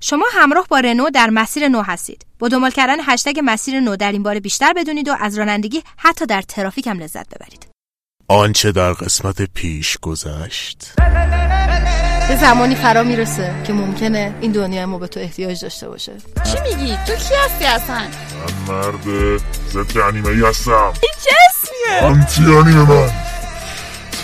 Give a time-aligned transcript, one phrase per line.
[0.00, 2.26] شما همراه با رنو در مسیر نو هستید.
[2.38, 6.26] با دنبال کردن هشتگ مسیر نو در این باره بیشتر بدونید و از رانندگی حتی
[6.26, 7.66] در ترافیک هم لذت ببرید.
[8.28, 10.92] آنچه در قسمت پیش گذشت.
[12.28, 16.12] به زمانی فرا می‌رسه که ممکنه این دنیا ما به تو احتیاج داشته باشه.
[16.44, 18.00] چی میگی؟ تو کی هستی اصلا؟
[18.68, 19.04] من مرد
[19.72, 20.92] ضد انیمه ای هستم.
[21.02, 23.10] این چه اسمیه؟ آنتی انیمه من.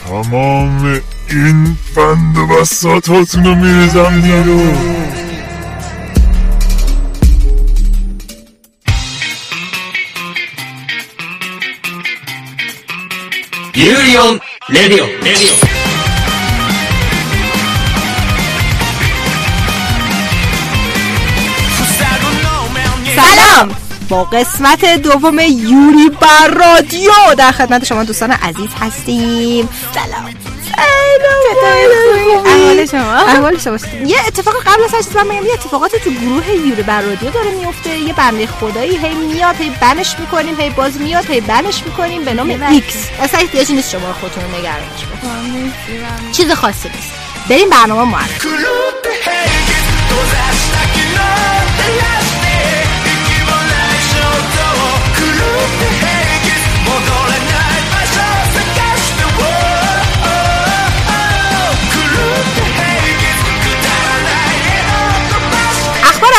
[0.07, 1.01] تمام
[1.31, 4.73] این بند و بساتاتون رو میرزم نیرو
[13.75, 15.07] ビューリオンレディオ。
[15.07, 15.75] レディオ
[23.17, 23.77] سلام.
[24.09, 29.69] با قسمت دوم یوری بر رادیو در خدمت شما دوستان عزیز هستیم.
[29.95, 30.54] سلام.
[32.47, 36.51] احوال شما؟ احوال شما یه اتفاق قبل از هر چیز من یه اتفاقاتی تو گروه
[36.51, 37.99] یوری بر رادیو داره میفته.
[37.99, 41.83] یه بنده خدایی هی میاد هی ban ش می‌کنیم هی باز میاد هی ban ش
[41.87, 42.25] می‌کنیم.
[42.25, 43.09] به نام X.
[43.21, 45.01] اصلا احتیاجی نیست شما خودتون رو نگرانش
[46.33, 47.11] چیز خاصی نیست.
[47.49, 48.49] بریم برنامه معرفی.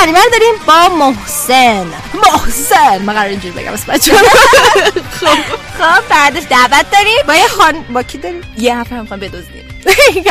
[0.05, 1.87] انیمه رو داریم با محسن.
[2.13, 4.13] محسن من قرار اینجوری بگم اسم بچه
[5.79, 7.27] خب بعدش دعوت داریم.
[7.27, 9.65] با یه خان با کی داریم؟ یه نفر می‌خوام بدزدیم.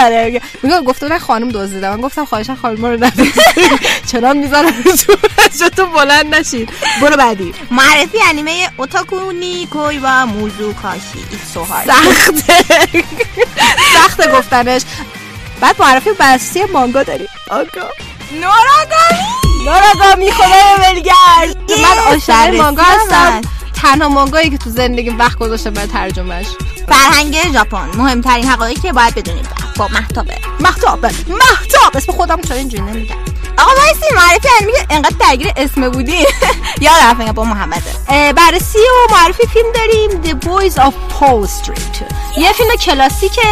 [0.02, 1.90] آره، میگم گفته بودن خانم دزدیدم.
[1.90, 3.34] من گفتم خواهشا خانم رو ندزدید
[4.12, 4.72] چنان می‌ذارم
[5.76, 6.68] تو بلند نشید
[7.00, 7.54] برو بعدی.
[7.70, 12.64] معرفی انیمه اوتاکونی کوی و موزو کاشی ایتس سو هارد سخته.
[13.94, 14.82] سخته گفتنش.
[15.60, 17.28] بعد معرفی بستی مانگا داریم.
[17.50, 17.88] آگا
[18.32, 21.70] نوراگامی ناراگامی خدای ولگرد.
[21.82, 23.14] من عاشق مانگا هستم.
[23.14, 23.48] هست.
[23.82, 26.46] تنها مانگایی که تو زندگی وقت گذاشته برای ترجمهش
[26.88, 29.44] فرهنگ ژاپن مهمترین حقایقی که باید بدونیم.
[29.76, 31.06] با محتابه محتاب.
[31.06, 31.96] محتاب.
[31.96, 33.16] اسم خودم چرا اینجوری نمیگم؟
[33.58, 36.18] آقا وایسی معرفی انیمه که انقدر درگیر اسم بودی.
[36.80, 42.02] یاد رفت با محمده بررسی و معرفی فیلم داریم The Boys of Paul Street.
[42.38, 43.42] یه فیلم کلاسیکه.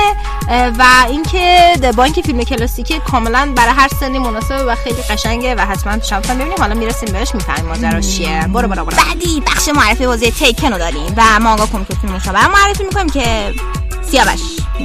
[0.49, 5.55] و اینکه د- با اینکه فیلم کلاسیکه کاملا برای هر سنی مناسبه و خیلی قشنگه
[5.55, 6.59] و حتما شما هم ببینیم.
[6.59, 8.47] حالا می‌رسیم بهش می‌فهمیم ماجراش چیه.
[8.55, 8.97] برو برو برو.
[8.97, 13.55] بعدی بخش معرفی بازی تیکن رو داریم و مانگا کمیک فیلم رو معرفی می‌کنیم که
[14.11, 14.41] سیاوش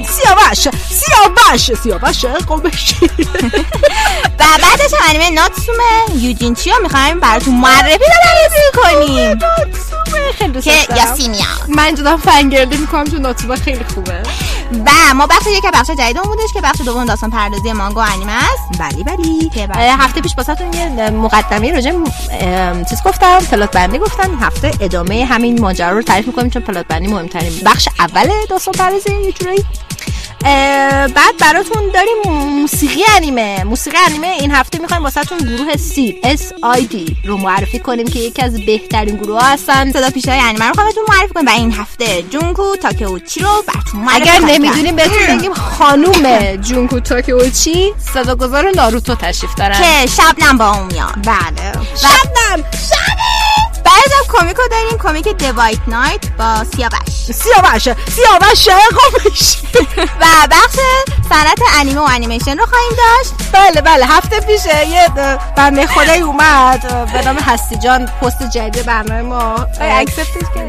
[0.08, 2.94] سیاوش سیاوش سیاوش قومش
[4.38, 6.22] و بعدش هم انیمه ناتسومه.
[6.22, 8.62] یوجین چیا می‌خوایم براتون معرفی و بررسی
[9.06, 9.38] کنیم.
[10.38, 10.94] خیلی دوست که.
[10.96, 14.22] یاسینیا من اینجا دارم فنگرده می‌کنم چون ناتوبا خیلی خوبه.
[14.86, 18.32] و ما بخش یک بخش جدیدمون بودش که بخش دوم داستان پردازی مانگا و انیمه
[18.32, 18.78] است.
[18.78, 19.66] بلی بلی.
[19.66, 19.96] بله.
[19.96, 21.92] هفته پیش باساتون یه مقدمه راجع
[22.90, 24.38] چیز گفتم plot بندی گفتم.
[24.40, 29.10] هفته ادامه همین ماجرا رو تعریف می‌کنیم چون plot بندی مهمترین بخش اول داستان پردازی
[29.24, 29.64] یه جورایی.
[31.14, 33.64] بعد براتون داریم موسیقی انیمه.
[33.64, 38.18] موسیقی انیمه این هفته می‌خوایم واسهتون گروه سی اس آی دی رو معرفی کنیم که
[38.18, 39.92] یکی از بهترین گروه ها هستن.
[39.92, 44.00] صدا پیش های انیمه رو بهتون معرفی کنیم و این هفته جونکو تاکئوچی رو براتون
[44.00, 44.96] معرفی اگر نمی‌دونیم.
[44.96, 49.78] بهتون بگیم خانوم جونکو تاکیوچی صداگذار ناروتو تشریف دارن.
[49.78, 51.14] که شبنم با اون میاد.
[51.24, 51.72] بله.
[51.96, 52.62] شبنم!
[52.62, 53.37] بعد
[54.12, 54.98] هم کمیکو داریم.
[54.98, 57.32] کمیک دوایت نایت با سیاوش.
[57.34, 57.82] سیاوش.
[57.82, 59.56] سیاوش قومش
[60.20, 60.76] و بخش
[61.28, 63.52] صنعت انیمه و انیمیشن رو خواهیم داشت.
[63.52, 64.06] بله بله.
[64.06, 65.08] هفته پیش یه
[65.56, 67.12] بنده خدایی اومد.
[67.12, 69.66] به نام هستی جان پست جدید برنامه ما.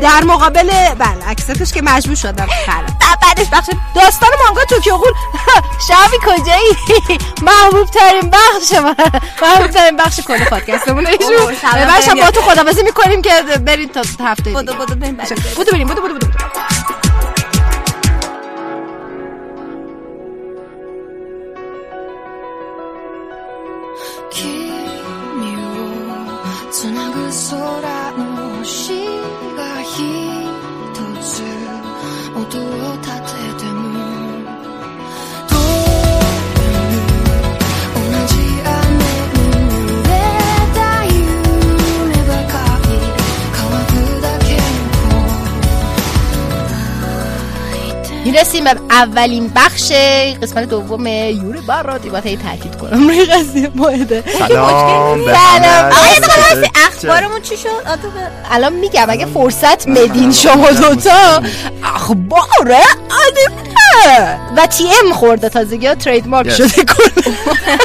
[0.02, 2.46] در مقابل بله اکسپتش که مجبور شدم.
[2.46, 2.86] بله.
[3.22, 5.14] بعدش بخش داستان مانگا توکیو غول.
[5.88, 6.98] شبی کجایی؟
[7.42, 8.96] محبوب ترین بخش ما
[9.42, 14.73] محبوب ترین بخش کل پادکستمون ایشون با تو خداحافظی می‌کنیم که برید تا هفته بودو
[14.73, 14.79] دیگه.
[14.79, 15.29] بودو بریم بعد.
[15.57, 16.27] بودو بریم بودو بودو بودو
[24.31, 25.69] 君を
[26.71, 29.05] つなぐ空の星
[29.57, 29.97] が一
[31.23, 31.43] つ
[32.35, 33.09] 音を立
[33.59, 33.68] てて
[48.32, 49.92] 」می‌رسیم به اولین بخش
[50.42, 53.08] قسمت دوم یوری بار را دیبات هی تاکید کنم.
[53.08, 55.92] روی قضیه ماهده سلام به سلام.
[55.92, 57.70] آقای اخبارمون چی شد؟
[58.52, 61.42] الان میگم اگه فرصت بدین شما دوتا
[61.84, 62.72] اخبار
[63.10, 66.54] عادمه و تی ام خورده تازگی ها ترید مارک Yes.
[66.58, 67.36] شده کنه.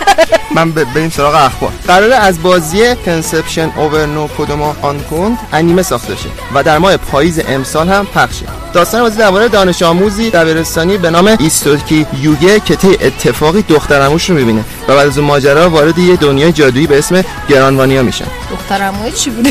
[0.56, 1.72] من بریم سراغ اخبار.
[1.88, 6.96] قراره از بازی کنسپشن اوور نو کدوما آن کند انیمه ساخته شه و در ماه
[6.96, 8.63] پاییز امسال هم پخش شه.
[8.74, 14.36] داستان بازی درباره دانش آموزی دبیرستانی به نام ایستوکی یوگه که طی اتفاقی دخترموش رو
[14.36, 14.64] می‌بینه.
[14.88, 18.24] و بعد از اون ماجرا وارد یه دنیای جادویی به اسم گرانوانیا میشن.
[18.50, 19.50] دخترموی چی بوده.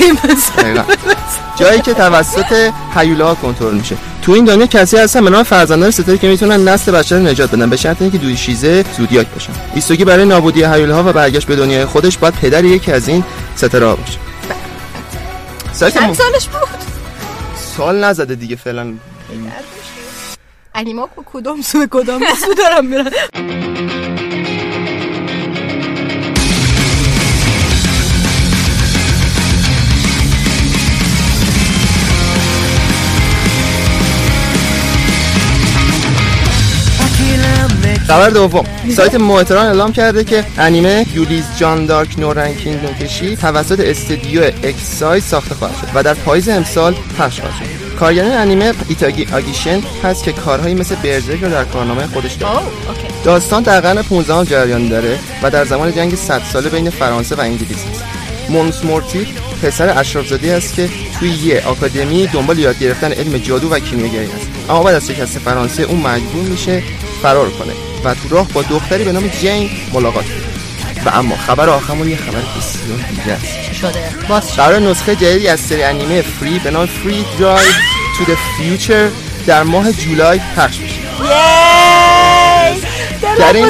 [1.56, 3.98] جایی که توسط هیولاها کنترل میشه.
[4.22, 7.70] تو این دنیا کسی هستن به نام فرزندان ستاره که می‌تونن نسل بشر نجات بدن.
[7.70, 11.86] به شرط اینکه دوی شیزه زودیاک باشن ایستوگی برای نابودی هیولاها و برگشت به دنیای
[11.86, 13.24] خودش باید پدر یکی از این
[13.56, 14.18] ستاره ها باشه.
[15.74, 16.70] سالش بود؟
[17.78, 18.94] سال نزده دیگه فعلا.
[20.76, 23.12] انیما کدام سو کدام سو دارم میرن
[38.08, 38.66] خبر دوم.
[38.96, 45.24] سایت موتران اعلام کرده که انیمه یولیز جان دارک نو رنکینگ نوکشی توسط استودیو اکسایز
[45.24, 47.83] ساخته خواهد شد و در پاییز امسال پخش خواهد شد.
[48.04, 52.60] کارگردان انیمه ایتاگی آگیشن هست که کارهایی مثل برزرک رو در کارنامه خودش داره.
[53.24, 57.40] داستان در قرن 15 جریان داره و در زمان جنگ 100 ساله بین فرانسه و
[57.40, 58.04] انگلیس است.
[58.50, 59.28] مونس مورتی
[59.62, 60.90] پسر اشرافزاده است که
[61.20, 64.48] توی یه آکادمی دنبال یاد گرفتن علم جادو و کیمیاگری است.
[64.70, 66.84] اما بعد از شکست فرانسه اون مجبور میشه
[67.22, 67.74] فرار کنه
[68.04, 70.63] و تو راه با دختری به نام جین ملاقات کنه.
[71.06, 73.74] و اما خبر آخرمون یه خبر بسیار دیگه است.
[73.74, 74.56] شده؟ باز.
[74.56, 77.72] قرار نسخه جدیدی از سری انیمه Free به نام Free Dive
[78.18, 79.12] to the future
[79.48, 81.00] در ماه جولای پخش بشه.
[83.24, 83.70] در این-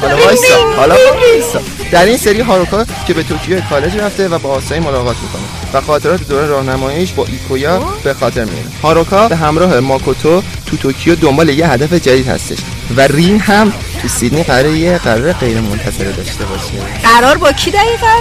[0.00, 0.76] حالا وایسا ریم.
[0.76, 1.60] حالا وایسا.
[1.90, 5.42] در این سری هاروکا که به توکیو کالج رفته و با آسایی ملاقات می‌کنه
[5.72, 11.14] و خاطرات دوره راهنماییش با ایکویا به خاطر میاره هاروکا به همراه ماکوتو تو توکیو
[11.14, 12.58] دنبال یه هدف جدید هستش
[12.96, 13.72] و رین هم
[14.02, 16.64] تو سیدنی قراره یه قرار غیر منتظره داشته باشه.
[17.02, 18.14] قرار با کی دقیقا؟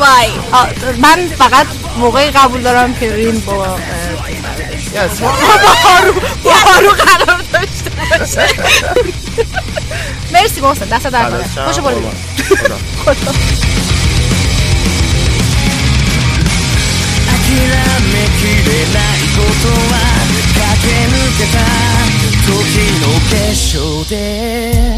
[0.00, 0.30] وای
[0.98, 1.66] من فقط
[1.98, 3.66] موقعی قبول دارم که ریم با
[4.94, 5.32] Ya sonra
[5.84, 6.06] bağır,
[6.44, 8.40] bağırık anamda işte başı.
[10.32, 11.66] Mersi olsun, dasa dar bana.
[11.68, 11.90] Hoşa bol.
[13.04, 13.32] Kodo.
[17.28, 17.34] 諦
[18.12, 19.94] めきれないことは
[20.54, 21.56] 駆け抜けた
[22.46, 22.52] 時
[23.00, 24.97] の結晶で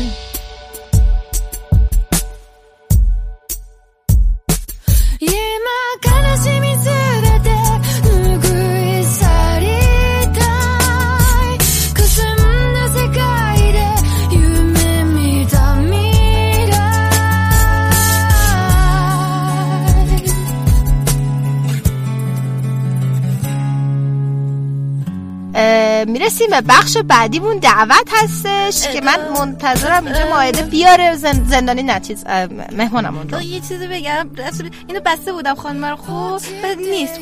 [26.21, 27.59] می‌رسیم به بخش بعدیمون.
[27.59, 31.83] دعوت هستش که من منتظرم اینجا ماهده بیاره زن- زندانی
[32.27, 33.43] اه، مهمانمون رو.
[33.43, 36.41] یه چیزی بگم رسول اینو بسته بودم خانم رو.
[36.63, 37.21] بعد نیست.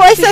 [0.00, 0.28] وایسا.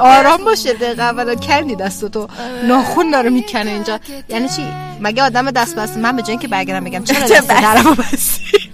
[0.18, 1.34] آرام باشه دقیقه اولا.
[1.34, 2.28] کندی دستو تو
[2.68, 4.00] ناخون داره می‌کنه اینجا.
[4.28, 4.66] یعنی چی؟
[5.00, 7.50] مگه آدم دست بسته من به جای اینکه برگردم بگم چرا دست
[7.94, 8.71] بستی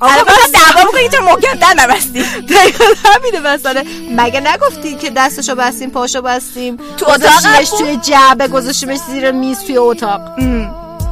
[0.00, 5.90] الان باید دعوا بکنی چرا محکم‌تر نبستی دقیقا همینه مسئله مگه نگفتی که دستشو بستیم
[5.90, 10.20] پاشو بستیم؟ تو اتاق؟ گذاشتیمش خب؟ توی جعبه گذاشتیمش زیر میز توی اتاق.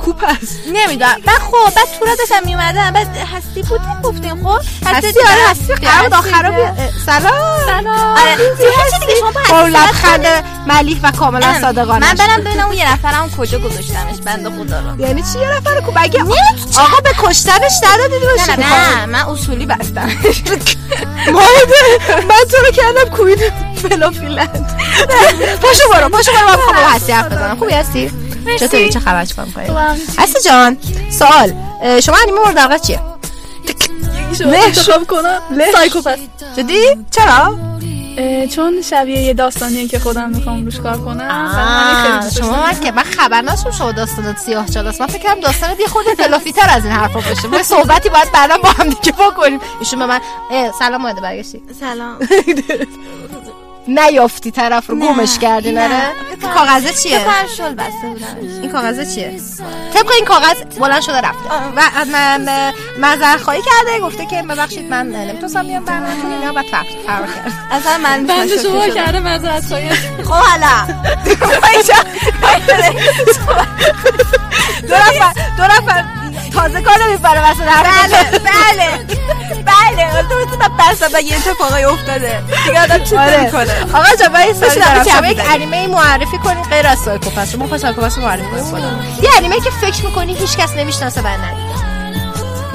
[0.05, 1.17] کوپ هست نمی‌دونم.
[1.27, 5.21] بعد خب بعد تو را داشتم میومدم بعد هستی بودیم گفتیم خب؟ هستی دیگه.
[5.31, 6.51] آره هستی قرار.
[6.51, 6.75] بیا- اه،
[7.07, 7.67] سلام.
[7.67, 7.89] سلام.
[8.19, 8.37] آره.
[8.37, 10.27] دیگه شما با صحبت لبخند
[10.67, 11.61] ملیح و کاملا.
[11.61, 15.01] صادقانه من برم ببینم اون یه نفرم کجا گذاشتمش بنده خدا رو.
[15.01, 16.23] یعنی چی یه نفر کو مگه
[16.79, 20.07] آقا به کشتنش ندادید باشه نه من اصولی بستم.
[21.33, 21.77] ماهده
[22.29, 23.39] من تو رو کردم کوین
[23.83, 24.67] فلافیلند
[25.63, 27.57] پاشو برو پاشو برو من با هستی حرف بزنم.
[27.59, 28.11] خوبی هستی؟
[28.61, 29.67] چطوری؟ چه خبر؟ چیکار می‌کنی؟
[30.19, 30.77] هستی جان
[31.11, 31.53] سوال.
[32.01, 33.01] شما انیمه مورد علاقه چیه؟
[34.41, 35.41] انتخاب کنم؟
[35.73, 36.19] سایکوپت.
[36.57, 37.59] جدی؟ چرا؟
[38.55, 42.31] چون شبیه یه داستانیه که خودم می‌خوام روش کار کنم.
[42.39, 42.63] شما.
[42.63, 46.05] من که من خبر نداشتم شما داستانت سیاه چالاست من فکر کردم داستانت یه خود
[46.19, 47.49] فلافیتر از این حرفا باشه.
[47.49, 49.61] ما صحبتی باید بعدا با هم دیگه بکنیم.
[49.81, 50.21] ایشون به من
[50.79, 51.63] سلام ماده برگشتی.
[51.81, 52.19] سلام.
[53.89, 56.13] نیافتی طرف رو گمش کردی نره؟
[56.55, 57.21] کاغذه چیه؟
[57.57, 59.41] شل بسته بودمش این کاغذه چیه؟
[59.95, 61.49] طبق این کاغذ بلند شده رفته.
[61.77, 66.65] و م- م- معذرت خواهی کرده گفته که ببخشید من نمی‌تونستم بیام برنامه‌تون اینا بعد
[66.67, 67.53] فرار فرار کرد.
[67.71, 68.89] اصلا من بند شما.
[68.89, 69.89] کرده معذرت خواهی
[70.25, 70.87] خب حالا.
[74.89, 76.05] دو نفر دو نفر
[76.55, 78.99] تازه کار نمی‌بره واسه بله بله.
[79.65, 82.43] بله تو می‌تونم بسته و یه اتفاقی افتاده.
[82.67, 83.51] دیگه آدم چی آره.
[83.51, 85.05] کنه آقا جا من دارم.
[85.05, 88.85] چه شما یک؟ انیمه معرفی کنید غیر از سایکوپس شما خواهد سایکوپس رو معرفی کنید
[89.23, 91.75] یه انیمه که فکر می‌کنی هیچ کس نمی‌شناسه و ندید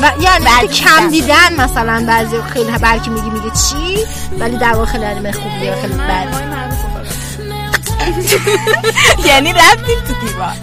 [0.01, 0.11] و
[0.45, 4.05] بعد کم دیدن مثلا بعضی خیلی بلکه میگی میگه چی؟
[4.39, 6.49] ولی در واقع خیلی انیمه خوبیه خیلی بد.
[9.25, 10.53] یعنی رفتیم تو دیوار.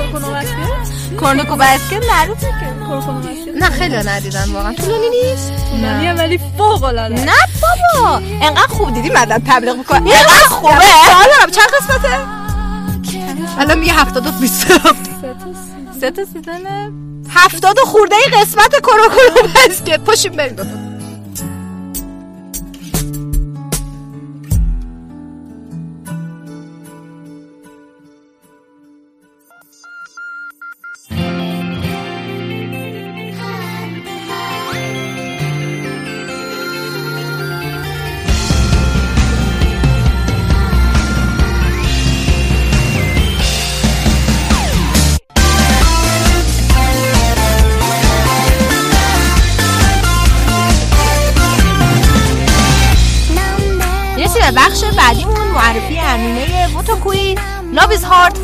[0.00, 4.72] کورکونو بسکت کورنوکو بسکت معروفه که کورکونو بسکت نه خیلی ندیدن واقعا.
[4.72, 5.52] طولانی نیست.
[5.70, 8.16] طولانیه ولی فوق العاده نه بابا.
[8.42, 10.74] انقدر خوب دیدی مدن تبلیغ می‌کنه انقدر خوبه.
[10.74, 12.18] دارم چند قسمته؟
[13.58, 14.66] الان میگه هفتاد و بیست.
[16.00, 16.92] سه تا سیزنه
[17.30, 20.56] هفتاد و خورده ای قسمت کروکورو بسکت پاشیم بریم.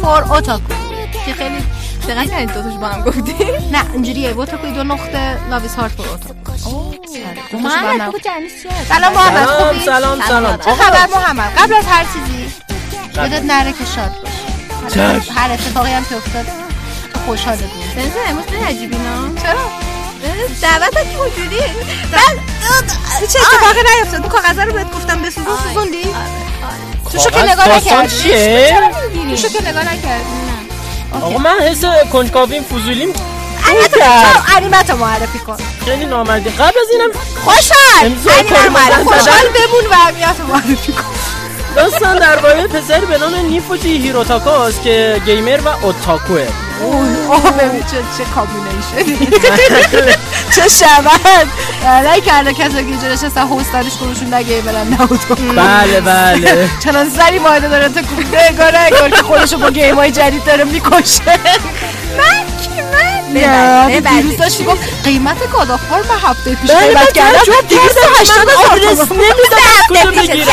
[0.07, 0.73] For otaku
[1.27, 1.65] که خیلی
[2.07, 3.35] چقدر کردید دوتاش با هم گفتی.
[3.73, 4.33] نه اینجوریه.
[4.33, 6.71] ووتوکوی دو نقطه آره، دوتاشو
[7.63, 8.23] با هم نگفت.
[8.89, 9.47] سلام محمد.
[9.47, 12.53] خوبی؟ سلام سلام چه خبر محمد؟ قبل از هر چیزی.
[13.17, 14.11] یادت نره که شاد
[14.83, 16.47] باشی هر- اتفاقی هم که افتاد
[17.15, 19.61] تو خوشحالت بود بنزه امروز عجیبی نه؟ چرا؟
[20.63, 21.59] دعوت که وجودی
[23.33, 26.03] چه اتفاقی نیفتاد؟ اون کاغذ رو بهت گفتم بسوزون سوزوندی؟
[27.17, 28.81] توشو که نگاه نکردی چیه؟
[29.31, 30.25] توشو که نگاه نکردی
[31.13, 33.09] آقا من حس کنجکاویم فضولیم.
[34.57, 35.57] انیمه رو معرفی کن.
[35.85, 36.51] خیلی نامردی.
[36.51, 37.11] قبل از اینم
[37.45, 38.09] خوشحال.
[38.09, 39.05] بزن.
[39.05, 41.05] خوشحال بمون و انیمه رو معرفی کن.
[41.77, 46.47] داستان درباره پسری به نام نیفوجی هیروتاکاست که gamer و اوتاکوه.
[46.83, 49.27] اوه ببین چه چه combination
[50.57, 51.51] چه شبن
[51.85, 56.69] نه کرده کسا که اینجا نشستن هستنش خودشون نگه نه تو بله بله.
[56.85, 60.65] چنان سری مایده داره تا کوبه اگار اگار که خودشو با گیم های جدید داره
[60.65, 61.23] می‌کشه.
[62.19, 64.01] من کی؟ من؟ نه.
[64.01, 69.09] دیروز داشت می‌گفت قیمت گادافار من هفته پیش بله، قیمت کردم و هشتاد آدرس از
[69.89, 70.37] کجا بگیرم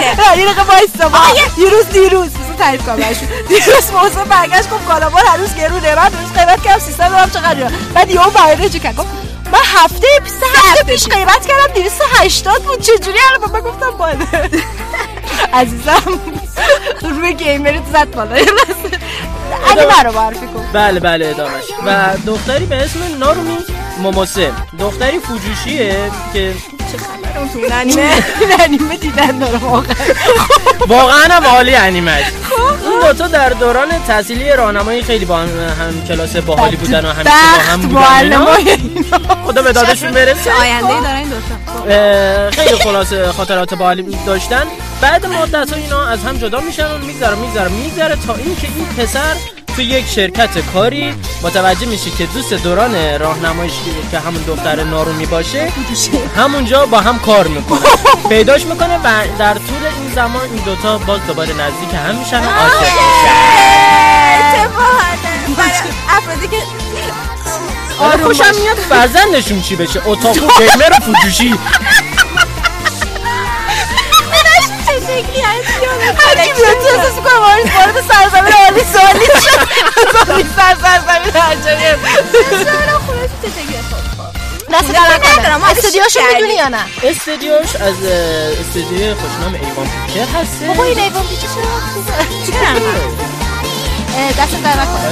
[0.00, 1.18] یه دقیقه وایستا ما
[1.56, 2.28] دیروز دیروز.
[2.58, 7.08] تعریف کنم برشون دیروز موضوع برگشت گفت کالابار هنوز گرونه من دیروز قیمت کردم 300
[7.08, 9.21] دلار چقدر بعد یهو برای چه کرد گفت
[9.52, 10.06] من هفته
[10.40, 12.80] سه هفته پیش قیمت کردم 280 بود.
[12.80, 14.50] چجوری الان من گفتم باده
[15.52, 16.20] عزیزم.
[17.02, 18.36] روی گیمرت زد بالا.
[19.66, 20.64] انیمه رو معرفی کن.
[20.72, 23.58] بله بله ادامش و دختری به اسم نارومی
[23.98, 26.54] موموسه دختری فوجوشیه که این
[27.72, 28.02] انیمه.
[28.40, 29.94] این انیمه دیدن داره واقعا.
[30.88, 32.24] واقعا هم عالی انیمش
[32.84, 35.48] این دوتا در دوران تحصیلی راهنمایی خیلی با هم,
[35.80, 38.46] هم کلاس باحالی بودن و همیشه با هم بودن
[39.44, 40.52] خدا به دادشون برسه.
[40.52, 42.50] آینده داره این دوتا.
[42.50, 44.64] خیلی خلاصه خاطرات باحالی داشتن.
[45.00, 48.86] بعد مدت ها اینا از هم جدا میشن و میگذره میگذره میگذره تا اینکه این
[48.86, 49.34] پسر
[49.76, 53.72] تو یک شرکت کاری متوجه میشه که دوست دوران راهنمایش
[54.10, 55.72] که همون دختر نارومی باشه
[56.36, 57.80] همونجا با هم کار می‌کنه.
[58.28, 62.48] پیداش می‌کنه و در طول این زمان این دوتا باز دوباره نزدیک هم میشن و
[62.48, 63.52] عاشق میشن.
[65.56, 65.70] برای
[66.08, 66.56] افرادی که
[67.98, 71.54] آره خوشم میاد فرزندشون چی بشه؟ اتاقو گیمر و فوجوشی
[76.04, 79.60] هر کی بیاد تو احساس می‌کنه وارد وارد سرزمین عالی سوالی شد
[80.56, 81.86] سر سرزمین هرجایی
[83.42, 83.78] شکلی
[84.72, 85.00] دست در
[85.38, 86.20] ندارم، استودیوشو.
[86.34, 88.10] می‌دونی یا نه استدیوش از اه،
[88.60, 92.72] استدیو خوشنام ایوان پیکر هسته بابا این ایوان پیچه چرا
[94.38, 95.04] دست در نکنه.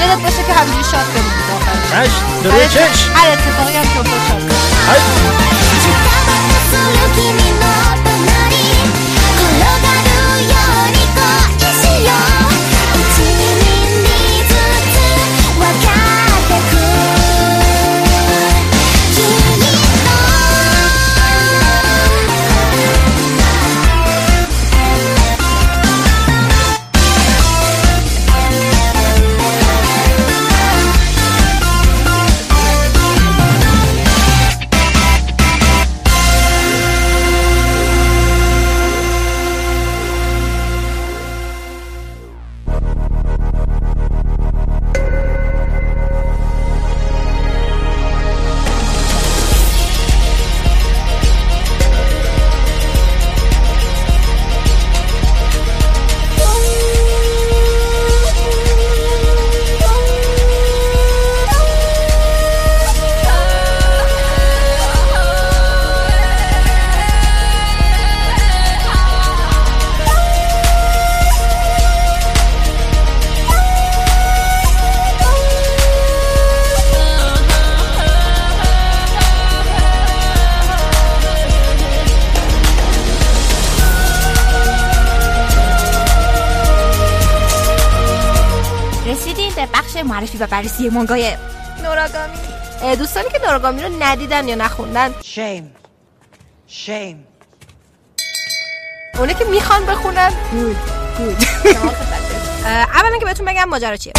[0.00, 2.08] یادت باشه که همینجوری شاد کنیم آخرش.
[2.08, 2.12] چش
[2.44, 4.58] دروی چش هر اتفاقی هم که شاد کنیم.
[90.62, 91.36] بررسی مانگای
[91.82, 95.64] نوراگامی دوستانی که نوراگامی رو ندیدن یا نخوندن Shame.
[96.86, 97.16] Shame.
[99.18, 100.76] اونه که می‌خوان بخونن گود
[101.18, 101.36] گود
[102.94, 104.12] اولا که بهتون بگم ماجرا چیه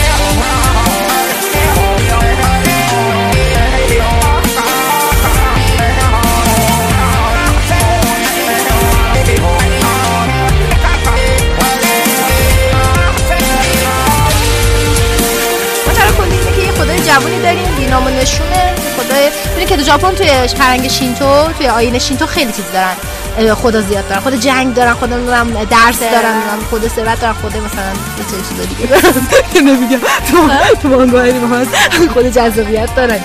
[17.13, 19.29] جوونی داریم بینام و نشونه خدای.
[19.55, 23.53] ببین که تو ژاپن توی فرنگ شینتو توی آیین شینتو خیلی چیز دارن.
[23.55, 24.21] خدا زیاد دارن.
[24.21, 26.33] خدا جنگ دارن خدا نمی‌دونم درس دارن
[26.71, 27.93] خدا ثروت دارن خدا مثلا
[28.31, 29.01] سری چیزا دیگه.
[29.53, 29.99] که نمیگم
[30.31, 30.49] تو
[30.81, 31.69] تو مانگای ما هست.
[32.13, 33.19] خدا جذابیت دارن.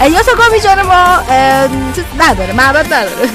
[0.00, 1.18] اه، یا تو گامی جان ما
[2.18, 3.28] نداره معبد نداره.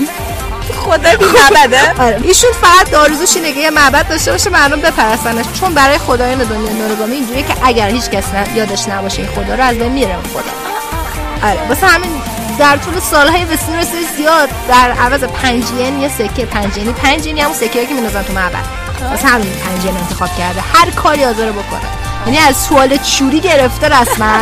[0.86, 2.20] خدا بی معبده آره.
[2.24, 5.46] ایشون فقط آرزوش اینه که یه معبد داشته باشه مردم بپرستنش.
[5.60, 9.56] چون برای خدایان دنیا نورگامی اینجوریه که اگر هیچ کس نه- یادش نباشه این خدا
[9.56, 11.50] رو از بین میره خدا.
[11.50, 12.12] آره واسه همین
[12.60, 13.88] در طول سالهای به صورت
[14.18, 16.94] زیاد در عوض پنج ین یه سکه پنج ینی.
[16.94, 18.66] پنج ینی همون سکه که می‌نوزن تو معبد.
[19.12, 20.62] واسه همین پنج ین انتخاب کرده.
[20.74, 22.05] هر کاری حاضر بکنه.
[22.26, 24.38] یعنی از سوال چوری گرفته رسما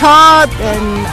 [0.00, 0.46] تا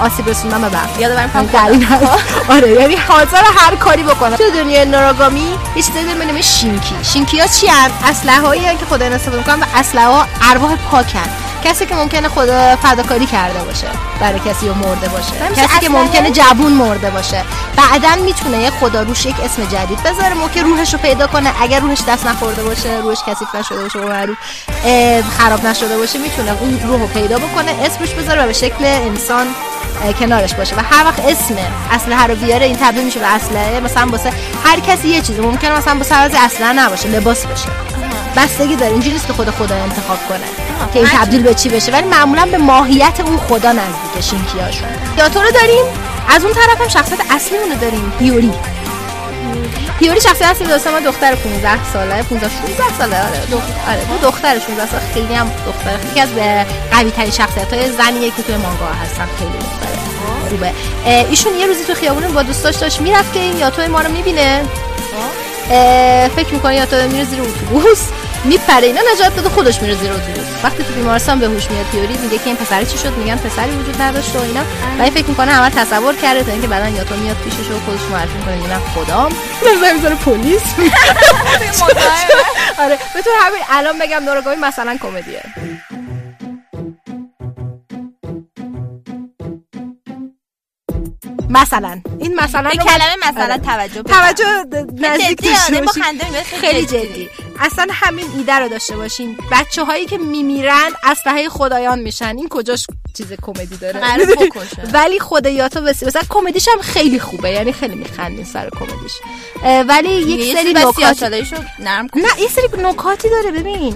[0.01, 2.19] آسیب رسوندن به در این حد.
[2.49, 6.95] آره یعنی حاضر هر کاری بکنه تو دنیای ناراگامی یه چیزی به نام شینکی.
[7.03, 11.42] شینکی ها چی هن؟ اسلحه هایی که خدا استفاده می‌کنن و اسلحه ها ارواح پاکن
[11.63, 13.87] کسی که ممکنه خدا فداکاری کرده باشه
[14.19, 15.31] برای کسی رو مرده باشه.
[15.55, 17.43] کسی که؟ ممکنه جوون مرده باشه.
[17.77, 21.61] بعدا می‌تونه یه خدا روش یک اسم جدید بذاره ممکن روحش رو پیدا کنه.
[21.61, 24.37] اگر روحش دست نخورده باشه روحش کثیف نشده باشه و معروف
[24.85, 28.85] اه، خراب نشده باشه می‌تونه اون روح رو پیدا بکنه اسمش بذاره و به شکل
[28.85, 29.47] انسان
[30.19, 30.75] کنارش باشه.
[30.75, 31.55] و هر وقت اسم
[31.91, 34.33] اسلحه رو بیاره این تبدیل میشه به اسلحه مثلا واسه
[34.65, 35.41] هر کسی یه چیزی.
[35.41, 37.67] ممکنه مثلا واسه اسلحه نباشه لباس باشه
[38.37, 38.91] بستگی داره.
[38.91, 40.39] اینجوری نیست که خود خدا انتخاب کنه.
[40.93, 41.91] که این تبدیل به چی بشه.
[41.91, 45.85] ولی معمولا به ماهیت اون خدا نزدیک شینکیاشون یا تو رو داریم.
[46.29, 48.13] از اون طرف هم شخصیت اصلی اونو داریم.
[48.19, 48.51] هیوری
[49.99, 52.23] هیوری شخصیت اصلی دوست ما دختر 15 ساله.
[52.23, 53.17] 15 16 ساله.
[53.17, 55.03] آره دخ- آره دو دختر 16 ساله.
[55.13, 56.29] خیلی هم دختر یکی از
[56.91, 59.27] قوی ترین شخصیت های زنیه که توی مانگا هستن.
[59.39, 59.93] خیلی دختره.
[60.49, 60.71] خوبه.
[61.29, 64.61] ایشون یه روزی تو خیابون با دوستاش داشت می‌رفت که این یاتو ما رو می‌بینه.
[66.35, 67.99] فکر می‌کنه یا تو میره زیر اتوبوس؟
[68.45, 70.45] میپره اینا نجات داده خودش میره زیر اتوبوس.
[70.63, 73.71] وقتی تو بیمارستان به هوش میاد تیوری میگه که این پسر چی شد؟ میگن پسری
[73.71, 74.61] وجود نداشت و اینا.
[74.99, 77.79] و این فکر می‌کنه همه تصور کرده تا اینکه بعدا یا تو میاد پیشش و
[77.85, 78.55] خودش معرفی می‌کنه.
[78.55, 79.31] میگه من خدام.
[79.67, 80.61] نمی‌ذاره می‌ذاره پلیس.
[82.83, 82.97] آره.
[83.13, 85.43] به طور همین الان بگم نورگامی مثلا کمدیه.
[91.53, 92.01] مثلا.
[92.19, 93.57] این مثلا به رو- کلمه مثلا آره.
[93.57, 94.03] توجه.
[94.03, 94.45] توجه
[94.99, 97.29] نزدیک داشته آره، خیلی جدی.
[97.59, 99.37] اصلا همین ایده رو داشته باشین.
[99.51, 102.37] بچه هایی که میمیرن اسلحه خدایان میشن.
[102.37, 102.87] این کجاش
[103.17, 103.99] چیز کمدی داره.
[104.93, 107.49] ولی خدایاتو بسی مثلا کمدیش هم خیلی خوبه.
[107.49, 109.11] یعنی خیلی میخندین سر کمدیش.
[109.89, 111.23] ولی یک سری نکات
[112.15, 113.95] نه یه سری نکاتی داره ببین.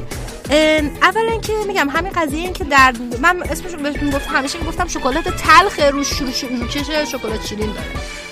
[0.52, 4.88] اولا که میگم همین قضیه این که در من اسمش رو بهتون گفتم همیشه می‌گفتم
[4.88, 7.88] شکلات تلخ رو شروع روکش شکلات شیرین داره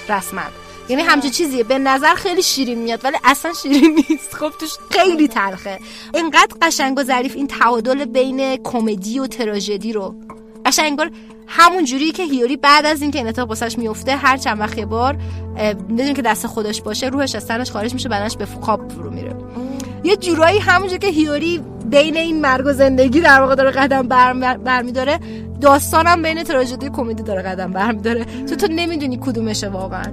[0.10, 0.42] رسما.
[0.90, 4.34] یعنی همچین چیزیه به نظر خیلی شیرین میاد ولی اصلا شیرین نیست.
[4.34, 5.80] خب توش خیلی تلخه.
[6.14, 10.16] اینقدر قشنگ و ظریف این تعادل بین کمدی و تراژدی رو.
[10.66, 11.00] قشنگ
[11.48, 14.86] همون جوری که هیوری بعد از اینکه این اتفاق واسش میفته هر چند وقت یه
[14.86, 15.18] بار
[15.98, 19.36] بدون که دست خودش باشه روحش از تنش خارج میشه بدنش به خواب فرو میره.
[20.04, 24.58] یه جورایی همونجور که هیوری بین این مرگ و زندگی در واقع داره قدم برم-
[24.64, 25.20] برمیداره.
[25.62, 28.26] داستانم بین تراژدی کمدی داره قدم برمیداره.
[28.50, 30.04] تو تو نمی‌دونی کدومشه واقعا.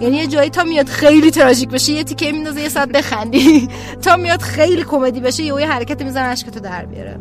[0.00, 3.68] یعنی یه جایی تا میاد خیلی تراژیک بشه یه تیکه میندازه یه ساعت بخندی.
[4.04, 7.16] تا میاد خیلی کمدی بشه یه حرکتی می‌زنه اشکتو در بیاره.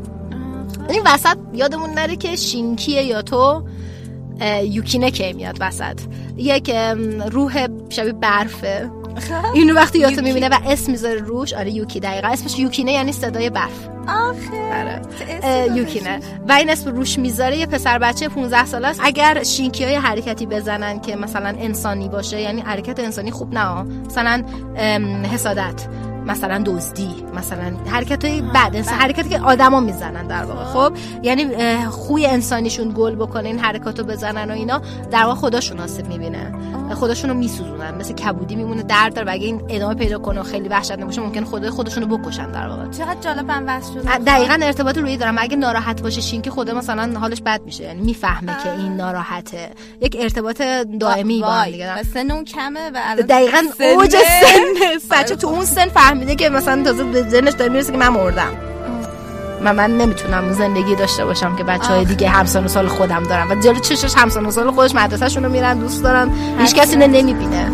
[0.90, 3.64] این وسط یادمون نره که شینکیه یا تو
[4.64, 6.00] یوکینه که میاد وسط.
[6.38, 6.72] یک
[7.32, 8.90] روح شبیه برفه.
[9.54, 12.28] اینو وقتی یاتو می‌بینه و اسم می‌ذاره روش آره یوکی دقیقا.
[12.28, 13.88] اسمش یوکینه یعنی صدای برف.
[14.08, 15.02] آره.
[15.44, 16.20] اه، یوکینه.
[16.50, 19.00] و این اسم روش می‌ذاره یه پسر بچه 15 ساله است.
[19.04, 24.44] اگر شینکی های حرکتی بزنن که مثلا انسانی باشه یعنی حرکت انسانی خوب نه مثلا
[25.34, 25.88] حسادت.
[26.30, 30.64] مثلا دزدی مثلا حرکت های بد انسان حرکتی که آدما می‌زنن در واقع.
[30.64, 31.46] خب یعنی
[31.86, 36.54] خوی انسانیشون گل بکنه این حرکاتو بزنن و اینا در واقع خداشون آسیب می‌بینه
[36.96, 39.28] خودشون رو میسوزونن مثل کبودی میمونه درد داره.
[39.28, 42.52] و اگه این ادامه پیدا کنه و خیلی وحشتناک باشه ممکن خدا خودشون رو بکشن
[42.52, 42.90] در واقع.
[42.90, 45.36] چقدر جالب هم وصل شده دقیقا ارتباط روی دارم.
[45.38, 47.84] اگه ناراحت باشه شینکی خدا مثلا حالش بد میشه.
[47.84, 49.70] یعنی می‌فهمه که این ناراحته.
[50.02, 50.62] یک ارتباط
[51.00, 52.04] دائمی با هم دیگه.
[52.04, 53.64] سن اون کمه و الان دقیقا.
[53.80, 55.00] اوج سن.
[55.12, 55.88] بچه تو اون سن
[56.20, 58.52] فهمیده که مثلا تازه به ذهنش داره می‌رسه که من مردم.
[59.62, 63.24] من من نمی‌تونم اون زندگی داشته باشم که بچه های دیگه همسان و سال خودم
[63.24, 66.32] دارم و جلو چشش همسان و سال خودش مدرسهشون رو میرن دوست دارن.
[66.60, 67.72] هیچ کسی اینو نمی‌بینه.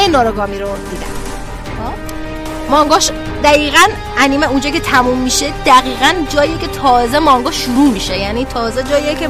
[0.00, 3.10] انیمه ناراگامی رو دیدن خب؟ مانگاش
[3.44, 3.86] دقیقا
[4.18, 8.18] انیمه اونجا که تموم میشه دقیقا جایی که تازه مانگا شروع میشه.
[8.18, 9.28] یعنی تازه جایی که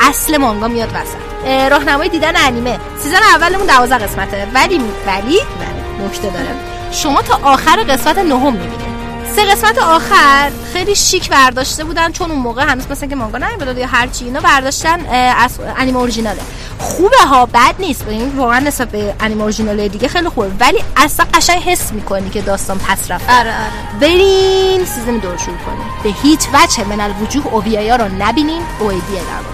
[0.00, 1.46] اصل مانگا میاد وسط.
[1.46, 2.78] اه، راهنمای دیدن انیمه.
[2.98, 4.46] سیزن اولمون دوازده قسمته.
[4.54, 6.54] ولی ولی ولی نکته داره.
[6.90, 8.93] شما تا آخر قسمت نهم می‌بینید.
[9.36, 13.80] سه قسمت آخر خیلی شیک برداشته بودن چون اون موقع هنوز مثلا که مانگا نیومده
[13.80, 15.06] یا هر چی اینا برداشتن
[15.38, 16.40] از انیمه اورجیناله.
[16.78, 18.04] خوبه ها بد نیست.
[18.08, 20.50] این واقعا نسبت به انیمه اورجینال دیگه خیلی خوبه.
[20.60, 23.38] ولی اصلا قشنگ حس می‌کنی که داستان پس رفته.
[23.40, 24.00] آره آره.
[24.00, 28.62] برین season دو رو شروع کنین به هیچ وجه من الوجوه اوویایا رو نبینین.
[28.80, 29.53] اویدیه در.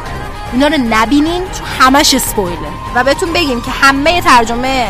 [0.52, 4.86] اینا رو نبینین چون همش spoil ه و بهتون بگیم که همه ترجمه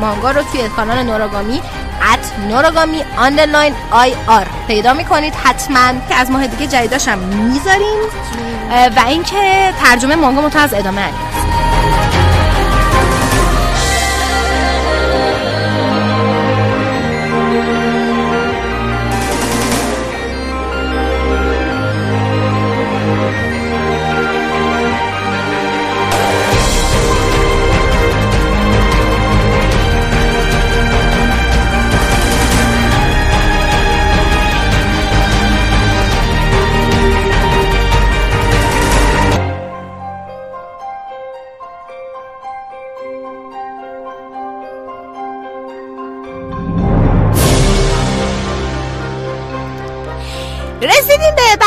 [0.00, 1.62] مانگا رو توی کانال نوراگامی
[2.12, 5.34] at نوراگامی underline IR پیدا می‌کنید.
[5.44, 7.98] حتما که از ماه دیگه جدیداش هم می‌ذاریم.
[8.96, 11.55] و اینکه ترجمه مانگا متو از ادامه انیمه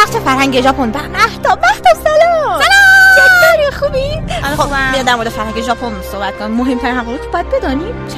[0.03, 0.89] بخش فرهنگ ژاپن.
[0.89, 2.62] و مهتاب مهتاب سلام!
[2.62, 3.71] سلام!
[3.79, 8.07] خوبی؟ خب بیا در مورد فرهنگ ژاپن صحبت کنم مهمترین حقایق رو باید بدانیم.
[8.07, 8.17] چه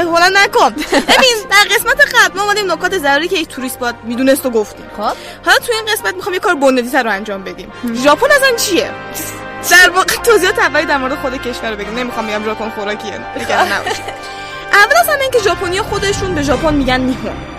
[0.00, 0.70] هولا نکن.
[0.92, 4.86] ببین در قسمت قبل ما اومدیم نکات ضروری که یک توریست باید می‌دونست و گفتیم.
[4.96, 5.02] خب.
[5.44, 7.72] حالا تو این قسمت می‌خوام یه کار بنیادی‌تر رو انجام بدیم.
[8.04, 8.90] ژاپن اصلا چیه؟
[9.70, 11.94] در واقع توضیحات اولی در مورد خود کشور رو بگیم.
[11.94, 13.20] نمی‌خوام بگم ژاپن خوراکیه.
[13.40, 14.04] نگران نباشید
[14.82, 17.53] اول از همه اینکه ژاپنیا خودشون به ژاپن میگن نیهون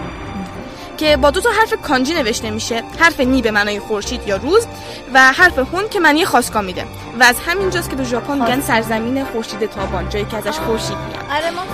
[0.97, 2.83] که با دو تا حرف کانجی نوشته میشه.
[2.99, 4.67] حرف نی به معنای خورشید یا روز
[5.13, 6.85] و حرف هون که معنی خاصکا میده.
[7.19, 11.25] و از همینجاست که به ژاپن میگن سرزمین خورشید تابان جایی که ازش خورشید میاد.
[11.31, 11.65] آره ما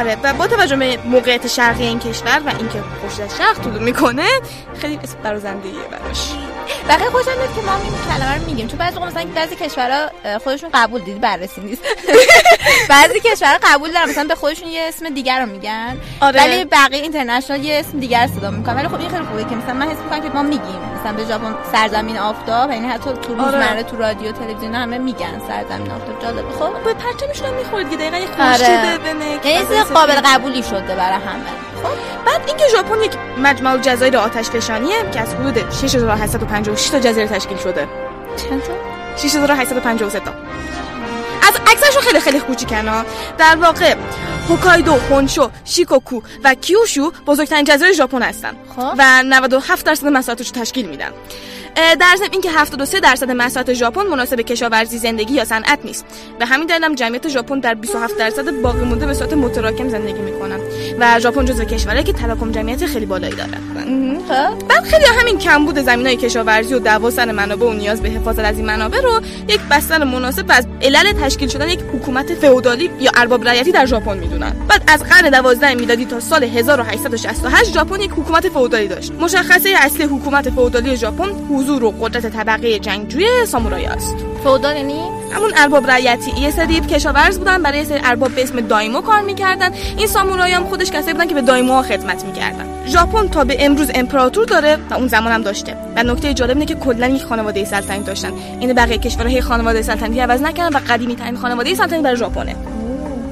[0.00, 3.82] آره و با توجه به موقعیت شرقی این کشور و اینکه خورشید از شرق طلوع
[3.82, 4.26] می‌کنه
[4.80, 6.32] خیلی اسم برازندگیه براش.
[6.88, 8.68] بقیه خوشم میاد که ما این کلمه رو میگیم.
[8.68, 10.10] چون بعضی مثلا بعضی کشورها
[10.44, 11.82] خودشون قبول دیدی بررسی نیست.
[12.90, 15.96] بعضی کشورها قبول دارن مثلا به خودشون یه اسم دیگر رو میگن.
[16.20, 16.40] آره.
[16.40, 19.74] ولی بقیه اینترنشنال یه اسم دیگر استفاده می‌کنن ولی خب این خیلی خوبه که مثلا
[19.74, 20.80] من حس می‌کنم که ما میگیم.
[21.00, 23.44] مثلا به ژاپن سرزمین آفتاب یعنی حتی تو آره.
[23.44, 26.22] روزمره تو رادیو تلویزیون همه میگن سرزمین آفتاب.
[26.22, 26.52] جالبه.
[26.58, 28.98] خب به پرچمشون می‌خورد که دقیقا یه آره.
[28.98, 31.44] بنه یعنی قابل قبولی شده برای همه.
[32.26, 37.58] بعد اینکه ژاپن یک مجمع جزایر آتش فشانیه که از حدود 6856 تا جزیره تشکیل
[37.58, 37.88] شده.
[38.36, 38.72] چند تا؟
[39.16, 40.30] 6853 تا.
[41.48, 43.04] از اکثرشون خیلی خیلی کوچیکن ها.
[43.38, 43.94] در واقع
[44.48, 48.94] هوکایدو، هونشو، شیکوکو و کیوشو بزرگترین جزایر ژاپن هستن خب.
[48.98, 51.10] و 97 درصد مساحتش تشکیل میدن
[51.76, 56.04] در ضمن اینکه 73 درصد مساحت ژاپن مناسب کشاورزی زندگی یا صنعت نیست.
[56.38, 60.20] به همین دلیل هم جمعیت ژاپن در 27 درصد باقی مونده به صورت متراکم زندگی
[60.20, 60.58] می‌کنن.
[60.98, 63.58] و ژاپن جزو کشورهایی که تراکم جمعیت خیلی بالایی داره
[64.28, 68.44] خب بعد خیلی همین کمبود زمینای کشاورزی و دعوا سر منابع و نیاز به حفاظت
[68.44, 72.90] از این منابع رو یک بستر مناسب و از علل تشکیل شدن یک حکومت فئودالی
[73.00, 74.52] یا ارباب رعیتی در ژاپن می‌دونن.
[74.68, 79.12] بعد از قرن 12 میلادی تا سال 1868 ژاپن یک حکومت فئودالی داشت.
[79.12, 81.28] مشخصه اصلی حکومت فئودالی ژاپن
[81.66, 84.14] حضور و قدرت طبقه جنگجوی سامورایی است.
[84.44, 85.00] فودال یعنی
[85.32, 89.70] همون ارباب رعیتی یه سری کشاورز بودن برای سری ارباب به اسم دایمو کار می‌کردن.
[89.96, 92.66] این سامورایی هم خودش کسایی بودن که به دایموها خدمت می‌کردن.
[92.86, 95.76] ژاپن تا به امروز امپراتور داره و اون زمان هم داشته.
[95.96, 98.32] و نکته جالب اینه که کلا یک خانواده سلطنتی داشتن.
[98.60, 102.56] این بقیه کشورهای خانواده سلطنتی عوض نکردن و قدیمی ترین خانواده سلطنتی برای ژاپنه.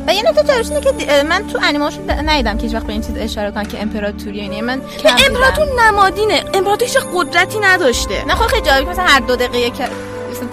[0.07, 3.03] و یه نکته جالبش اینه که من تو انیماشون ندیدم که هیچ وقت به این
[3.03, 5.35] چیز اشاره کنن که امپراتوری اینه من کم دیدم.
[5.35, 6.45] امپراتور نمادینه.
[6.55, 8.25] امپراتور هیچ قدرتی نداشته.
[8.25, 9.89] نه خب خیلی جالب مثلا هر دو دقیقه که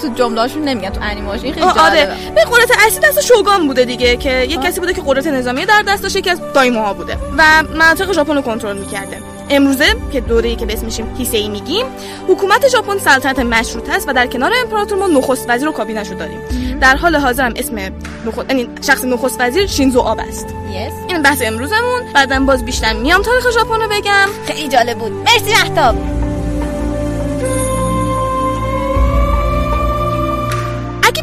[0.01, 2.09] تو جمله‌هاشون نمیگن تو انیماشون این خیلی آره.
[2.35, 5.81] به قدرت اصلی دست شوگان بوده دیگه که یک کسی بوده که قدرت نظامی در
[5.87, 7.17] دست داشته یکی از دایموها بوده.
[7.37, 9.17] و مناطق ژاپن رو کنترل می‌کرده.
[9.51, 11.85] امروزه که دوره‌ای که به اسم میشیم هیسئی میگیم
[12.27, 16.15] حکومت ژاپن سلطنت مشروط است و در کنار امپراتور ما نخست وزیر و کابینه رو
[16.15, 16.39] داریم.
[16.81, 17.75] در حال حاضر هم اسم
[18.25, 20.47] نخست یعنی شخص نخست وزیر شینزو آب است.
[20.71, 22.01] یس این بحث امروزمون.
[22.13, 24.27] بعدا باز بیشتر میام تاریخ ژاپن رو بگم.
[24.45, 25.11] خیلی جالب بود.
[25.11, 26.20] مرسی مهتاب.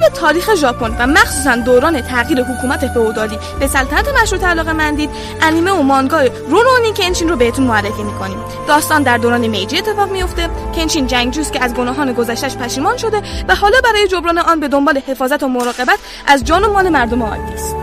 [0.08, 5.10] تاریخ ژاپن و مخصوصا دوران تغییر حکومت فئودالی به سلطنت مشروط علاقه مندید
[5.42, 8.38] انیمه و مانگای رونونی کنشین رو بهتون معرفی می‌کنیم.
[8.68, 13.54] داستان در دوران میجی اتفاق میفته کنشین جنگجوست که از گناهان گذشتش پشیمان شده و
[13.54, 17.52] حالا برای جبران آن به دنبال حفاظت و مراقبت از جان و مال مردم عادی
[17.52, 17.74] است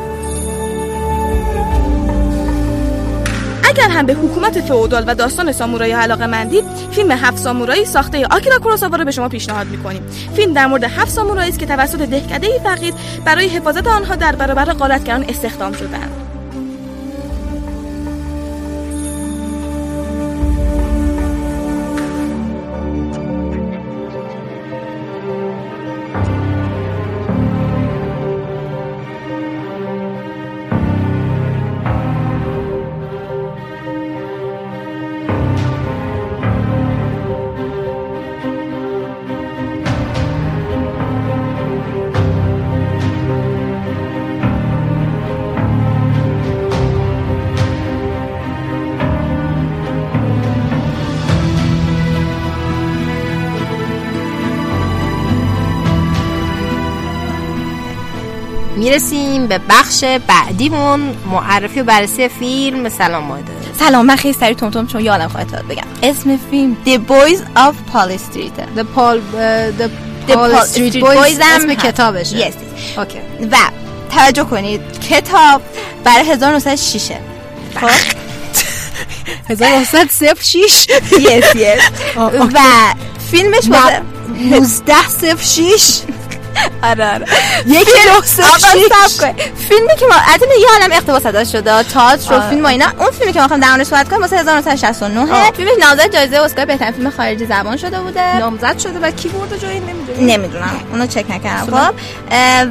[3.75, 8.59] اگر هم به حکومت فئودال و داستان سامورایی علاقه مندید فیلم هفت سامورایی ساخته آکیرا
[8.59, 10.03] کوروساوا رو به شما پیشنهاد می‌کنیم.
[10.35, 12.93] فیلم در مورد هفت سامورایی است که توسط دهکده فقیر
[13.25, 16.24] برای حفاظت آنها در برابر غارتگران استخدام شدند
[58.85, 60.99] می‌رسیم به بخش بعدیمون.
[61.31, 62.89] معرفی و بررسی فیلم.
[62.89, 63.43] سلام ماده
[63.79, 65.83] سلام من خیلی سریع تونتون چون یادم خواهد داد بگم.
[66.03, 68.77] اسم فیلم The Boys of Paul Street.
[68.77, 69.89] The Paul The
[70.27, 71.73] The Paul Paul Street Street Boys اسم.
[71.73, 72.49] کتابشه.
[72.51, 72.53] Yes.
[72.97, 73.17] اوکی
[73.51, 73.55] و
[74.15, 75.61] توجه کنید کتاب
[76.03, 77.11] برای 1906
[77.81, 77.87] خب؟
[79.49, 82.17] 1906 yes yes.
[82.53, 82.59] و
[83.31, 84.01] فیلمش واسه
[84.51, 86.01] 1906
[86.89, 87.25] آره آره.
[87.65, 87.91] یکی
[89.69, 92.49] فیلمی که ما البته یه عالم اقتباس ازش شده تئاتر و آره.
[92.49, 95.71] فیلم و اینا اون فیلمی که ما می‌خوایم در موردش صحبت کنیم واسه 1969 فیلمش
[95.79, 98.37] نامزد جایزه اسکار بهترین فیلم خارجی زبان شده بوده.
[98.37, 100.79] نامزد شده و کی برده جایی؟ نمی‌دونی نمی‌دونم.
[100.91, 101.65] اونو چک نکردم.
[101.65, 101.93] خب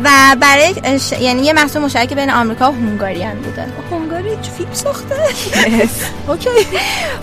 [0.05, 0.75] و برای
[1.21, 3.67] یعنی یه محصول مشترک بین آمریکا و هنگاریان بوده.
[4.35, 5.15] هنگاری فیلم ساخته؟
[6.29, 6.49] اوکی.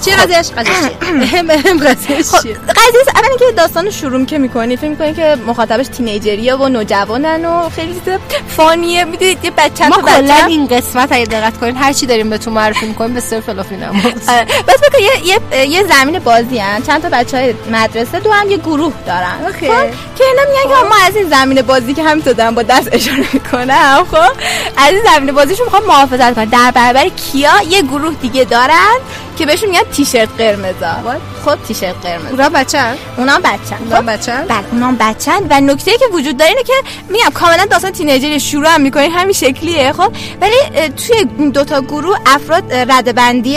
[0.05, 4.37] چه قضیهش قضیهش چیه؟ هم هم قضیهش خب چیه؟ قضیه اول اینکه داستان شروع که
[4.37, 8.01] می‌کنی فکر می‌کنی که مخاطبش تینیجریه و نوجوانن و خیلی
[8.47, 9.05] فانیه.
[9.05, 12.85] می‌دونید یه بچه ما کلا این قسمت اگه دقت کنین هر چی داریم بهتون معرفی
[12.85, 14.03] می‌کنیم به صرف فلافی نماز.
[14.29, 14.45] آره.
[14.45, 16.81] بس بکن یه, یه, یه زمین بازی هن.
[16.81, 19.51] چند تا بچه های مدرسه دو هم یه گروه دارن.
[19.51, 22.89] خب؟ که اینا میگن که ما از این زمین بازی که همینطور دارم با دست
[22.91, 24.31] اشاره می‌کنم خب؟
[24.77, 28.97] از این زمین بازیشون می‌خوام محافظت کنن در برابر کیا یه گروه دیگه دارن؟
[29.41, 32.31] که بهشون میگن تیشرت قرمزا خب تیشرت قرمز.
[32.31, 32.79] اونا بچه
[33.17, 36.73] اونا بچن اونا خب بچه بله اونا بچن و نکته که وجود داره اینه که
[37.09, 42.73] میگم کاملا داستان تینیجری شروع هم می‌کنی همین شکلیه خب؟ ولی توی دوتا گروه افراد
[42.73, 43.55] ردبندی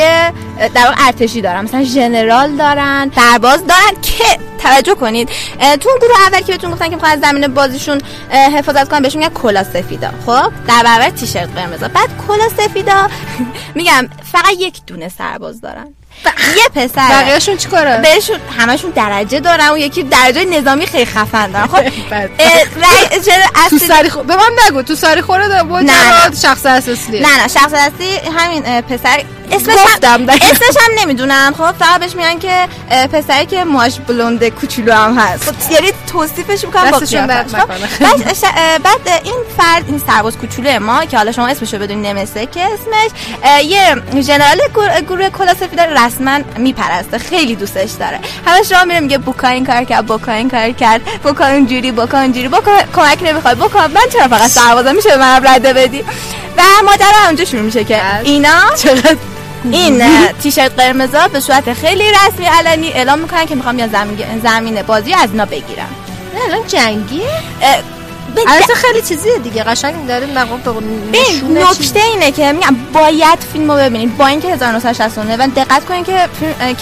[0.75, 1.65] در واقع ارتشی دارن.
[1.65, 5.29] مثلا ژنرال دارن سرباز دارن که توجه کنید.
[5.81, 9.23] تو اون گروه اول که بهتون گفتن که می‌خوان از زمین بازیشون حفاظت کنن بهشون
[9.23, 10.11] میگن کلا سفیدا.
[10.27, 13.09] خب؟ در برابر تیشرت قرمزا بعد کلا سفیدا
[13.75, 15.74] میگم فقط یک دونه سرباز دارن
[16.57, 17.09] یه پسر.
[17.09, 21.67] بقیهشون چی کاره؟ بهشون همشون درجه دارن و یکی درجه نظامی خیلی خفن دارن.
[21.67, 21.83] خب
[23.27, 24.23] چرا تو اصلی سری خو...
[24.23, 24.83] به من نگو.
[24.83, 25.91] تو سری خوره بود.
[26.43, 30.29] شخص اساسیه نه نه شخص اصلی همین پسر اسمش هم.
[30.29, 31.55] اسمش هم نمی‌دونم.
[31.59, 32.69] خب فقط بهش میگن که
[33.13, 35.45] پسری که موهاش بلونده کوچولو هم هست.
[35.45, 36.99] خب یعنی توصیفش می‌کنم با.
[36.99, 37.67] خب،.
[38.85, 43.11] بعد, این فرد این سرباز کوچولو ما که حالا شما اسمشو بدونید نمسه که اسمش
[43.65, 47.19] یه ژنرال گور- گروه کلا سفید رسما میپرسته.
[47.19, 48.19] خیلی دوستش داره.
[48.47, 52.19] همه شما میره میگه بوکا این کار کرد بوکا این کار کرد بوکا اونجوری بوکا
[52.19, 52.49] اونجوری.
[52.49, 53.59] بوکا کمک نمی‌خواد.
[53.59, 56.05] بوکا من چرا فقط سربازم میشه به من رده بدی؟
[56.57, 59.17] و ماجرا اونجا شروع میشه که اینا چقدر
[59.73, 60.03] این
[60.43, 65.15] تیشرت قرمزا به صورت خیلی رسمی علنی اعلام می‌کنن که می‌خوام بیان زمین زمین بازی
[65.15, 65.89] از اینا بگیرن
[66.47, 67.29] الان جنگیه.
[68.47, 70.61] البته خیلی چیزیه دیگه قشنگ داره مقام
[71.51, 74.17] نکته اینه که میگم باید فیلم رو ببینید.
[74.17, 76.29] با اینکه 1969 و دقت کنید که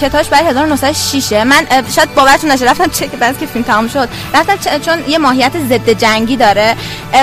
[0.01, 4.09] کتاش برای 1906 من شاید باورتون نشه رفتم چک بعد که فیلم تمام شد.
[4.33, 6.75] رفتم چ- چون یه ماهیت ضد جنگی داره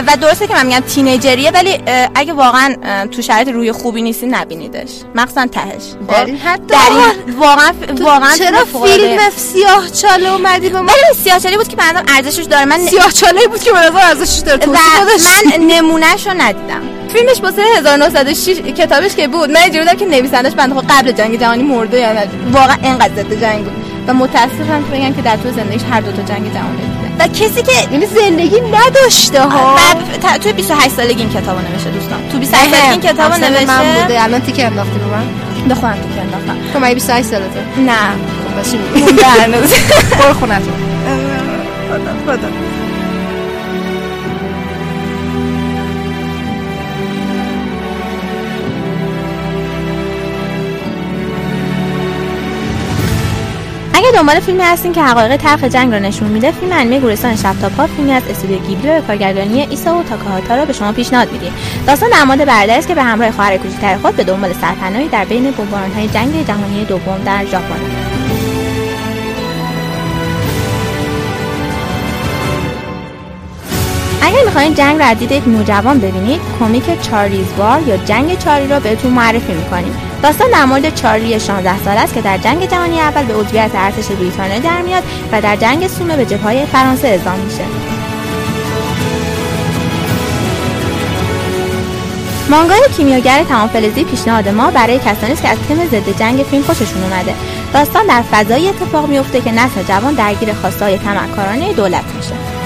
[0.07, 1.79] و درسته که من میگم تینیجریه ولی
[2.15, 4.91] اگه واقعا تو شرایط روی خوبی نیستی نبینیدش.
[5.15, 5.83] مخصوصا تهش.
[6.09, 8.65] در خب؟ این حد در این واقعا واقعا چرا.
[8.65, 12.65] فیلم سیاه چاله اومدی به ما؟ ولی سیاه‌چاله بود که نظرم ارزشش داره.
[12.65, 15.59] من سیاه چاله بود که به ارزشش داره و توصیف داشتی.
[15.59, 16.81] من نمونهش رو ندیدم.
[17.13, 19.51] فیلمش واسه 1906 کتابش که بود.
[19.51, 23.15] من اینجوری بودم که نویسندش بنده خدا قبل جنگ جهانی مرده یا نه واقعا اینقدر
[23.15, 23.73] ضد جنگ بود.
[24.07, 27.29] و متاسفم که بگم که در طول زندگیش هر دو تا جنگ جهانی دیده و
[27.29, 32.29] کسی که یعنی زندگی نداشته ها؟ بعد ت- توی 28 سالگی این کتابو نوشته دوستان.
[32.33, 34.25] تو 28 سالگی این کتابو همسن من نوشته؟ بوده.
[34.25, 35.25] الان تیکه انداختی رو من؟
[35.69, 36.57] به خودم تو انداختم.
[36.73, 37.93] تو مگه 28 سالته؟ نه.
[38.65, 39.71] خب؟ مونده هنوز
[40.21, 40.73] برو خونتون
[41.93, 42.90] اگه
[54.21, 57.69] دنبال فیلمی هستین که حقایق تلخ جنگ را نشون میده فیلم انیمه گورستان شب تا
[57.69, 61.53] پا فیلمی از استودیو گیبلی و کارگردانی ایسا و تاکاهاتا را به شما پیشنهاد میدیم.
[61.87, 65.25] داستان در مورد برادری است که به همراه خواهر کوچکتر خود به دنبال سرپناهی در
[65.25, 68.00] بین بمبارانهای جنگ جهانی دوم در ژاپن.
[74.23, 79.11] اگر می‌خواین جنگ را یک نوجوان ببینید کمیک چارلیز وار یا جنگ چارلی را بهتون
[79.11, 79.97] معرفی می‌کنیم.
[80.23, 84.07] داستان در مورد چارلی 16 سال است که در جنگ جهانی اول به عضویت ارتش
[84.07, 85.03] بریتانیا در میاد
[85.33, 87.65] و در جنگ سومه به جبهه فرانسه اعزام میشه.
[92.51, 96.63] مانگای کیمیاگر تمام فلزی پیشنهاد ما برای کسانی است که از تم ضد جنگ فیلم
[96.63, 97.35] خوششون اومده.
[97.73, 102.60] داستان در فضایی اتفاق میفته که نسل جوان درگیر خواستهای تمکارانه دولت میشه.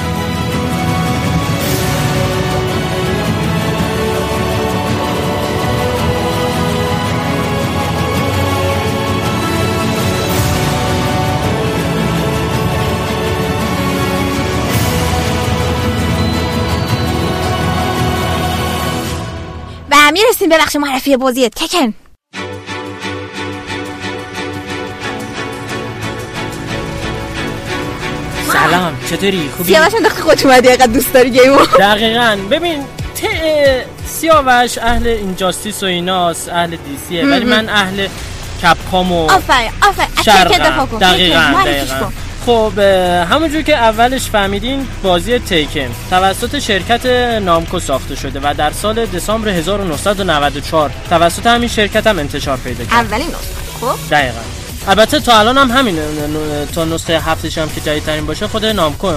[20.15, 21.95] می‌رسیم به بخش معرفی بازی تکن
[28.53, 32.39] سلام چطوری؟ خوبی؟ سیاوش انداختی خودت اومدی اینقدر دوست داری گیمو دقیقا.
[32.51, 33.21] ببین ت...
[34.07, 38.09] سیاوش اهل اینجاستیس و ایناس اهل دیسیه ولی من اهل
[38.63, 40.09] کپکام و آفرین آفرین.
[40.27, 42.13] دقیقا دقیقا.
[42.47, 42.79] خب
[43.31, 47.07] همونجور که اولش فهمیدین بازی تیکن توسط شرکت
[47.43, 52.95] نامکو ساخته شده و در سال دسامبر 1994 توسط همین شرکت هم انتشار پیدا کرد.
[52.95, 54.41] اولین نسخه خب؟ دقیقا.
[54.89, 55.99] البته تا الان هم همین
[56.75, 59.09] تا نسخه هفتش هم که جدیدترین باشه خود نامکو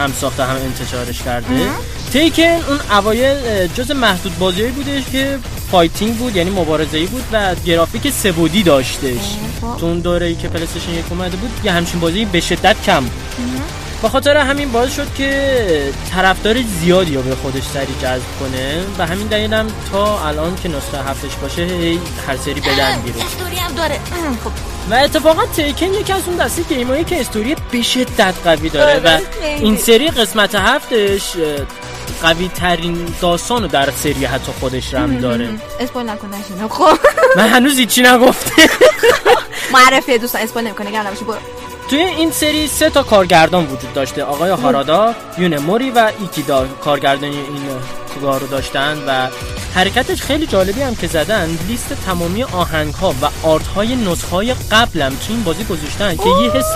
[0.00, 1.68] هم ساخته هم انتشارش کرده.
[2.12, 5.38] تیکن اون اوایل جز محدود بازیایی بودش که
[5.70, 9.36] fighting بود یعنی مبارزه‌ای بود و گرافیک سه‌بعدی داشتش.
[9.80, 13.00] تو اون دوره ای که پلیستشن یک اومده بود یه همچین بازی به شدت کم
[13.00, 13.12] بود.
[14.02, 19.06] به خاطر همین باعث شد که طرفدار زیادی رو به خودش سری جذب کنه و
[19.06, 23.22] همین دلیل هم تا الان که نسخه هفتش باشه هی هر سری بدن بیرون
[23.58, 23.94] هم داره.
[24.44, 24.50] خب.
[24.90, 29.08] و اتفاقا تیکن یکی از اون دسته گیمایی که استوری به شدت قوی داره و
[29.08, 29.20] آره،.
[29.42, 31.36] این سری قسمت هفتش
[32.22, 35.48] قوی ترین داستان رو در سری حتی خودش رم داره.
[35.80, 36.68] اسپویل نکن نشینم.
[36.68, 36.98] خب.
[37.36, 38.62] من هنوز هیچی نگفته
[39.74, 41.38] معرفی دوستان اسپویل نمی‌کنه نگران نباشی برو.
[41.92, 44.22] توی این سری سه تا کارگردان وجود داشته.
[44.22, 46.66] آقای هارادا یونه موری و ایکیدا.
[46.66, 47.62] کارگردانی این
[48.22, 49.28] کار رو داشتن و
[49.74, 51.58] حرکتش خیلی جالبی هم که زدن.
[51.68, 56.28] لیست تمامی آهنگ ها و آرت های نسخه های قبلم تو این بازی گذاشتن که
[56.42, 56.74] یه حس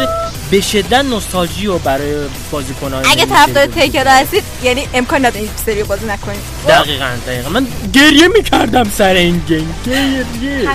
[0.51, 2.15] به شدت نوستالژی رو برای
[2.51, 6.41] بازیکنان اگه طرفدار تیکر هستید یعنی امکان نداره این سری بازی نکنید.
[6.69, 7.49] دقیقا دقیقا.
[7.49, 9.75] من گریه می‌کردم سر این game.
[9.87, 10.69] گریه.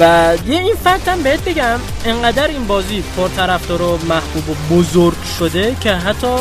[0.00, 5.22] و یه این fact هم بهت بگم انقدر این بازی پرطرفدار و محبوب و بزرگ
[5.38, 6.36] شده که حتی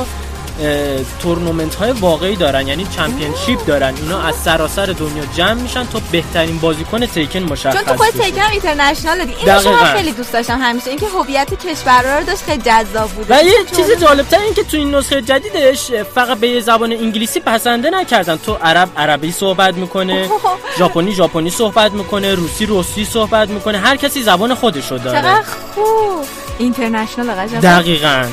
[1.20, 6.58] تورنمنت های واقعی دارن یعنی championship دارن اینا از سراسر دنیا جمع میشن تا بهترین
[6.58, 9.86] بازیکن تیکن مشخص چون تو خود هم international دادی اینو شما.
[9.86, 10.90] خیلی دوست داشتم همیشه.
[10.90, 14.78] اینکه هویت کشورها رو داشت خیلی جذاب بود و یه چیز جالبتر این که تو
[14.78, 18.38] این نسخه جدیدش فقط به زبان انگلیسی بسنده نکردن.
[18.38, 20.30] تو عرب عربی صحبت می‌کنه
[20.80, 23.78] ژاپنی ژاپنی صحبت می‌کنه روسی روسی صحبت می‌کنه.
[23.78, 25.22] هر کسی زبان خودشو داره.
[25.22, 25.44] چقدر
[25.76, 26.26] خوب.
[26.58, 28.26] اینترنشنال قشنگ دقیقا.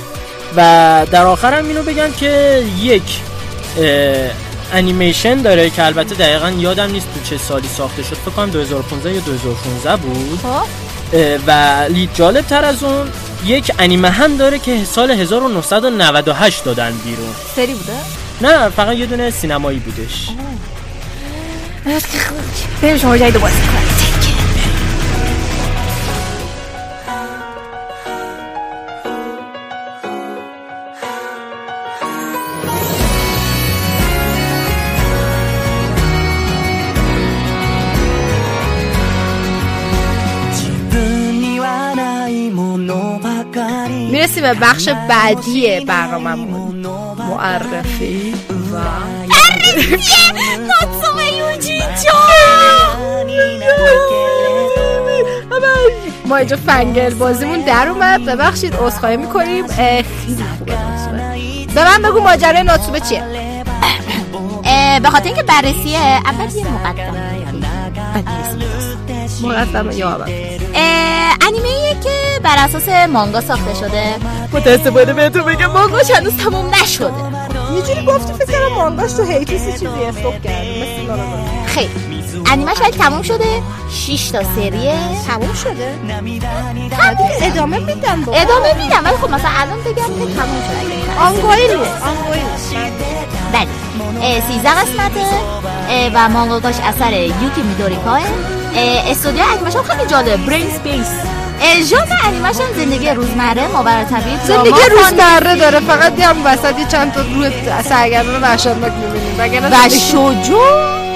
[0.57, 3.20] و در آخر هم اینو بگم که یک
[4.72, 8.14] انیمیشن داره که البته دقیقا یادم نیست تو چه سالی ساخته شد.
[8.14, 10.38] فکر کنم 2015 یا 2016 بود.
[10.42, 10.66] خب.
[11.46, 13.09] و لید جالب تر از اون
[13.44, 17.34] یک انیمه هم داره که سال 1998 دادن بیرون.
[17.57, 17.92] سری بوده؟
[18.40, 20.28] نه فقط یه دونه سینمایی بودش.
[22.82, 24.05] بریم شما جایی دوباره کنید.
[44.47, 46.86] به بخش بعدی برنامه‌مون.
[47.18, 48.34] معرفی.
[48.72, 48.76] و
[50.59, 51.82] ناتسومه یوجی
[56.26, 58.24] ما اینجا فنگل بازیمون در اومد.
[58.24, 59.66] ببخشید عذرخواهی می‌کنیم.
[59.66, 60.05] خیلی
[60.59, 63.22] خوبه ناتسومه به من بگو ماجرای ناتسومه چیه؟
[65.03, 67.36] به خاطر اینکه بررسیه اول یه مقدمه.
[69.43, 70.32] مقدمه یا اول
[71.47, 74.14] انیمه که بر اساس مانگا ساخته شده.
[74.53, 77.12] متاسفانه بهتون بگم مانگاش هنوز تموم نشده.
[77.74, 81.20] یه جوری گفتی فکر کنم مانگاش تو هیتوسی چیزی استوب کرد مثل
[81.66, 81.91] خیلی.
[82.47, 83.62] انیمهش ولی تموم شده.
[83.91, 84.95] 6 تا سریه.
[85.28, 85.95] تموم شده؟
[86.91, 88.32] تموم ادامه میدم با.
[88.32, 91.20] ادامه میدم ولی خب مثلا الان بگم که تموم شده.
[91.20, 92.74] آنگویی نیست
[93.53, 93.86] بله.
[94.49, 95.26] 13 قسمته.
[96.14, 98.20] و مانگاکاش اثر یوکی میدوریکاه.
[99.11, 100.47] استودیو هم خیلی جالب.
[100.47, 101.07] برین سپیس.
[101.90, 105.80] ژانر انیمش هم زندگی روزمره ماورا طبیعی زندگی روزمره داره.
[105.80, 107.51] فقط یه هم وسط یه چند تا روی
[107.88, 109.64] سرگردان وحشتناک می‌بینیم.
[109.72, 110.61] و شوجو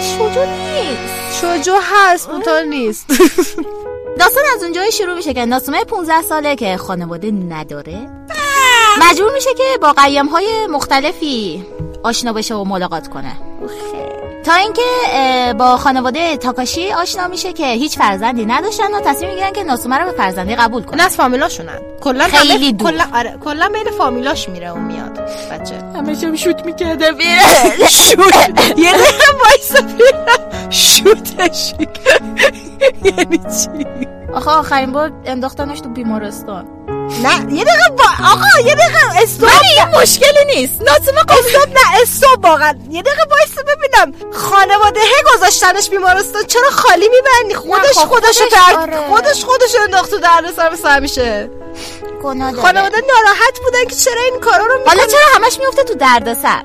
[0.00, 1.40] شوجو نیست.
[1.40, 3.06] شوجو هست اونطور نیست.
[4.20, 7.98] داستان از اونجایی شروع میشه که ناسومه 15 ساله که خانواده نداره.
[9.00, 11.66] مجبور میشه که با قیم های مختلفی
[12.02, 13.32] آشنا بشه و ملاقات کنه.
[14.44, 14.82] تا اینکه
[15.58, 20.04] با خانواده تاکاشی آشنا میشه که هیچ فرزندی نداشتن و تصمیم می‌گیرن که ناسومه رو
[20.04, 21.00] به فرزندی قبول کنن.
[21.00, 21.78] از فامیلاشونن.
[22.00, 22.90] کلا خیلی دور.
[22.90, 25.20] کلا آره کلا بین فامیلاش میره و میاد.
[25.50, 25.74] بچه.
[25.96, 27.06] همه هم شوت می‌کرده.
[27.88, 28.48] شوت.
[28.78, 29.78] یه دقیقه وایسا.
[30.70, 31.74] شوتش.
[33.04, 33.68] یعنی چی
[34.34, 36.66] آخه آخرین بار انداختنش تو بیمارستان.
[37.22, 38.04] نه یه دقیقه با...
[38.32, 39.48] آقا یه دقیقه استوب.
[39.48, 40.82] این مشکلی نیست.
[40.82, 42.74] ناسومه استوب نه استوب واقعا.
[42.90, 44.32] یه دقیقه وایسا ببینم.
[44.32, 45.00] خانواده
[45.34, 46.44] گذاشتنش بیمارستان.
[46.46, 49.08] چرا خالی میبندی؟ خودش خب خودشو خودش ترک آره.
[49.08, 51.48] خودش خودشو انداخت تو دردسر
[52.22, 52.62] گناه داره.
[52.62, 56.62] خانواده ناراحت بودن که چرا این کارا رو حالا چرا همش میفته تو دردسر؟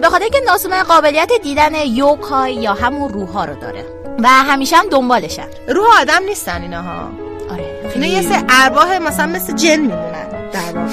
[0.00, 3.84] به خاطر اینکه ناسومه قابلیت دیدن یوکای یا همون روحا رو داره.
[4.18, 5.48] و همیشه هم دنبالشن.
[5.68, 7.10] روح آدم نیستن اینها.
[7.50, 7.64] آره.
[7.94, 10.92] اینا یه سه ارواح مثلا مثل جن میمونن در واقع.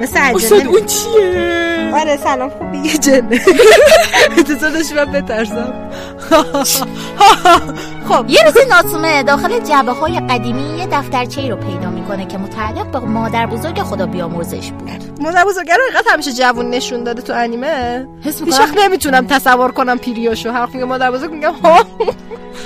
[0.00, 3.40] مثل عجله اون چیه؟ آره سلام خوبی؟ یه جنه.
[4.38, 5.74] اجازه داشتی من بترسم.
[8.08, 8.24] خب.
[8.28, 12.98] یه روزی ناتسومه داخل جبه های قدیمی یه دفترچه رو پیدا می‌کنه که متعلق به
[12.98, 14.90] مادر بزرگ خدا بیامرزش بود.
[15.20, 19.72] مادر بزرگه رو اینقدر همیشه جوون نشون داده تو انیمه؟ حس هیچ وقت نمی‌تونم تصور
[19.72, 20.50] کنم پیریاشو.
[20.50, 21.84] حرف میگه مادر بزرگ میگم ها.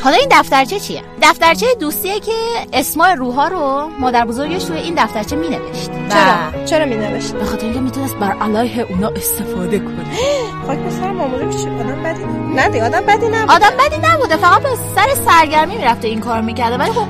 [0.05, 2.32] حالا این دفترچه چیه؟ دفترچه دوستیه که
[2.72, 5.90] اسمای روحا رو مادر بزرگش توی این دفترچه مینوشت.
[5.90, 10.05] و چرا؟ چرا مینوشت؟ به خاطر اینکه می‌تونست بر علیه اونا استفاده کنه.
[10.66, 12.24] خاک به سر مامورا میشه آدم بدی
[12.55, 16.76] نه آدم بدی نبود آدم بدی نبوده فقط به سر سرگرمی می‌رفته این کار می‌کرده
[16.76, 17.07] ولی خب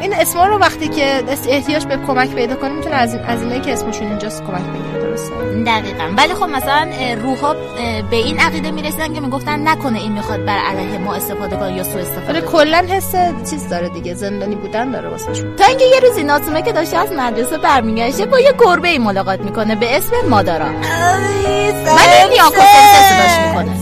[0.00, 3.60] این اسما رو وقتی که احتیاج به کمک پیدا کنه می‌تونه از این از اینایی
[3.60, 5.34] که اسمشون اینجاست کمک بگیره درسته؟
[5.66, 6.04] دقیقا.
[6.16, 6.88] ولی خب مثلا
[7.22, 7.54] روحا
[8.10, 11.82] به این عقیده می‌رسیدن که می‌گفتن نکنه این می‌خواد بر علیه ما استفاده کنه یا
[11.82, 13.14] سوء استفاده آره کلا حس
[13.50, 16.96] چیز داره دیگه زندانی بودن داره واسه شون تا اینکه یه روزی ناتومه که داشته
[16.96, 22.60] از مدرسه برمیگشته با یه گربه ای ملاقات می‌کنه به اسم مادارا ولی نیاکو
[23.10, 23.76] صداش می‌کنه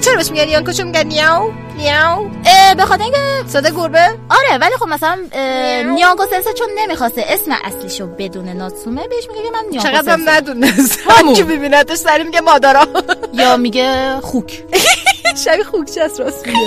[0.00, 4.04] چرا بهش میگن یانکو چون میگن نیاو نیاو اه، به خاطر اینکه صدا گربه.
[4.30, 9.42] آره ولی خب مثلا اه، نیانکو سنسه چون نمی‌خواسته اسم اصلیشو بدون ناتسومه بهش میگه
[9.42, 10.98] که من نیانکو چقدر هم ندونست.
[11.36, 12.86] کی ببینتش سری میگه مادارا
[13.32, 14.64] یا میگه خوک.
[15.44, 16.58] شبیه خوکچه است راست میگه.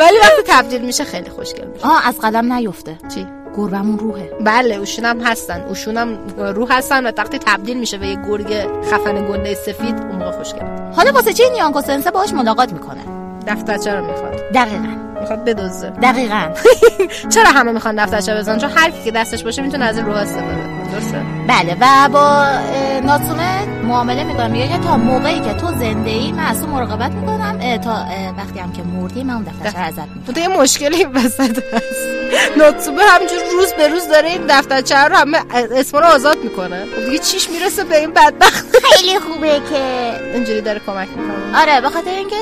[0.00, 1.86] ولی وقتی تبدیل میشه خیلی خوشگل میشه.
[1.86, 2.98] آه از قلم نیفته.
[3.14, 4.30] چی؟ گربمون روحه.
[4.40, 5.60] بله اوشون هم هستن.
[5.60, 10.16] اوشون هم روح هستن و وقتی تبدیل میشه به یه گرگ خفن گنده سفید اون
[10.16, 13.00] موقع خوشگل حالا واسه چی نیانکو سنسه باهاش ملاقات می‌کنه؟
[13.46, 14.34] دفترچه رو می‌خواد.
[14.54, 14.88] دقیقا.
[15.20, 16.48] می‌خواد بدزده دقیقا.
[17.34, 20.16] چرا همه می‌خوان دفترچه بزنن؟ چون هر کی که دستش باشه می‌تونه از این روح
[20.16, 20.83] استفاده کنه.
[20.92, 24.50] درسته؟ بله و با اه، ناتسومه معامله می‌کنم.
[24.50, 27.76] میگه تا موقعی که تو زنده ای من از تو مراقبت می‌کنم.
[27.76, 28.06] تا
[28.38, 32.14] وقتی هم که مردی من اون دفترچه رو ازت می‌کنم تو یه مشکلی وسط هست.
[32.58, 36.84] ناتسوبه همینجور روز به روز داره این دفترچه رو همه اسما رو آزاد می‌کنه.
[36.96, 40.12] خب دیگه چیش می‌رسه به این بدبخت؟ خیلی خوبه که.
[40.34, 41.60] اینجوری داره کمک می‌کنه.
[41.60, 42.36] آره به خاطر اینکه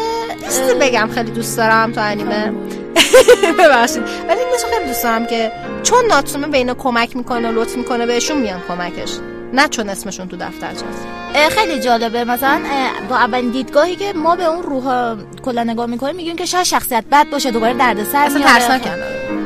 [0.81, 2.53] بگم خیلی دوست دارم تو انیمه.
[3.59, 4.03] ببخشید.
[4.29, 8.07] ولی اینو خیلی دوست دارم که چون ناتسومه به اینا کمک می‌کنه و لطف می‌کنه
[8.07, 9.19] بهشون میان کمکش.
[9.53, 11.07] نه چون اسمشون تو دفترچه هست.
[11.07, 12.25] اه، خیلی جالبه.
[12.25, 12.61] مثلا
[13.09, 17.05] با اولین دیدگاهی که ما به اون روح کلا نگاه می‌کنیم میگیم که شاید شخصیت
[17.13, 18.91] بد باشه دوباره دردسر اصلا میاره ترسناکن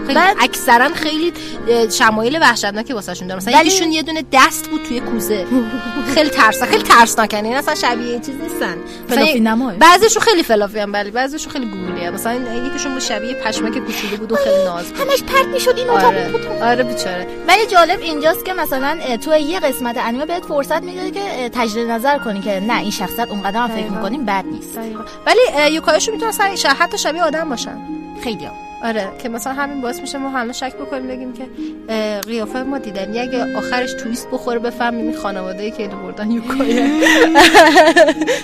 [0.07, 1.33] خیلی اکثرا خیلی
[1.93, 5.47] شمایل وحشتناکی واسهشون داره مثلا ولی- یکیشون یه دونه دست بود توی کوزه.
[6.15, 7.45] خیلی ترسناک خیلی ترسناکن.
[7.45, 8.77] این اصلا شبیه یه چیز نیستن.
[9.09, 9.77] فلافی نمای.
[9.77, 12.35] بعضیشون خیلی فلافی هم ولی بعضیشون خیلی گوگلیه مثلا
[12.67, 15.01] یکیشون بود شبیه پشمک کوچولو بود و خیلی ناز بود.
[15.01, 16.31] همش پرت می‌شد این اتاق آره.
[16.35, 16.63] اتاق.
[16.63, 17.27] آره بیچاره.
[17.49, 21.91] ولی جالب اینجاست که مثلا تو یه قسمت انیمه بهت فرصت میده که اه، تجدید
[21.91, 23.95] نظر کنی که نه این شخصیت اونقدر هم فکر دقیقاً.
[23.97, 24.79] می‌کنیم بد نیست.
[25.27, 27.77] ولی اه، یوکایشو می‌تونن سر ش- حتی شبیه آدم باشن.
[28.25, 28.49] خیلی
[28.85, 31.47] آره که مثلا همین باعث میشه ما همه شک بکنیم بگیم که
[32.27, 36.87] قیافه ما دیدن اگه آخرش تویست بخوره بفهمیم این خانواده که اینو بردن یوکایه.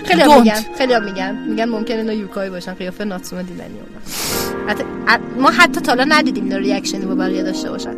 [0.08, 0.38] خیلی هم.
[0.40, 1.36] میگن خیلی هم میگن.
[1.48, 4.68] میگن ممکنه اینا یوکای باشن قیافه ناتسومه دیدنی اونا.
[4.72, 7.94] حتی ا- ما حتی تالا ندیدیم اینا ریاکشنی با بقیه داشته باشن.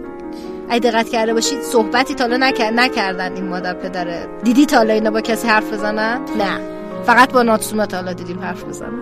[0.68, 2.70] اگه دقت کرده باشید صحبتی تالا نکر...
[2.70, 6.60] نکردن این مادر پدره دیدی تالا اینا با کسی حرف بزنن؟ نه.
[7.06, 9.00] فقط با ناتسومه تالا دیدیم حرف بزنن.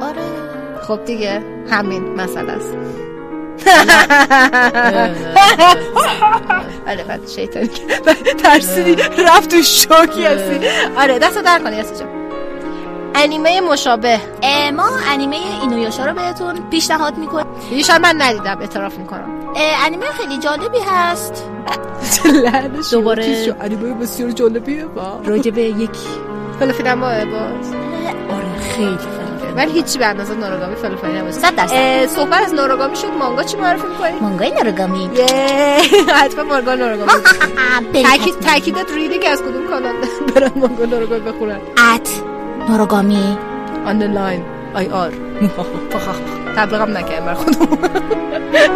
[0.00, 0.22] آره.
[0.88, 2.74] خب دیگه همین مسئله است.
[6.88, 10.68] آره بعد شیطانی که- ترسیدی رفت تو شوکی هستی.
[10.96, 11.18] آره.
[11.18, 12.04] دست در کنی هستی
[13.14, 14.20] انیمه مشابه.
[14.76, 17.46] ما انیمه اینویاشا رو بهتون پیشنهاد می‌کنیم.
[17.72, 19.28] یه من ندیدم اعتراف می‌کنم.
[19.86, 21.44] انیمه خیلی جالبی هست.
[22.90, 25.90] دوباره انیمه بسیار جالبیه با راجع به یک
[26.84, 27.72] نماه باز
[28.30, 28.98] آره خیلی
[29.56, 31.74] ولی هیچی به اندازه ناراگامی فلافلی نباشه صد درصد.
[31.74, 33.06] اه، صحبت از ناراگامی شد.
[33.18, 35.26] مانگا چی معرفی می‌کنی؟ مانگای ناروگامی یه
[36.14, 37.12] حتما مانگا ناراگامی.
[38.04, 39.94] تاکید تاکیدت ریده که از کدوم کانال
[40.34, 41.58] برن مانگا ناراگامی بخونن
[41.94, 42.33] ات.
[42.68, 43.38] ناروگامی
[43.86, 44.42] آن لاین
[44.74, 45.12] آی آر
[46.56, 47.78] تبلیغم نکردیم بر خودمون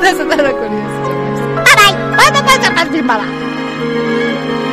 [0.03, 0.83] دست در کنی
[1.65, 4.68] بای بای بای بای بای بای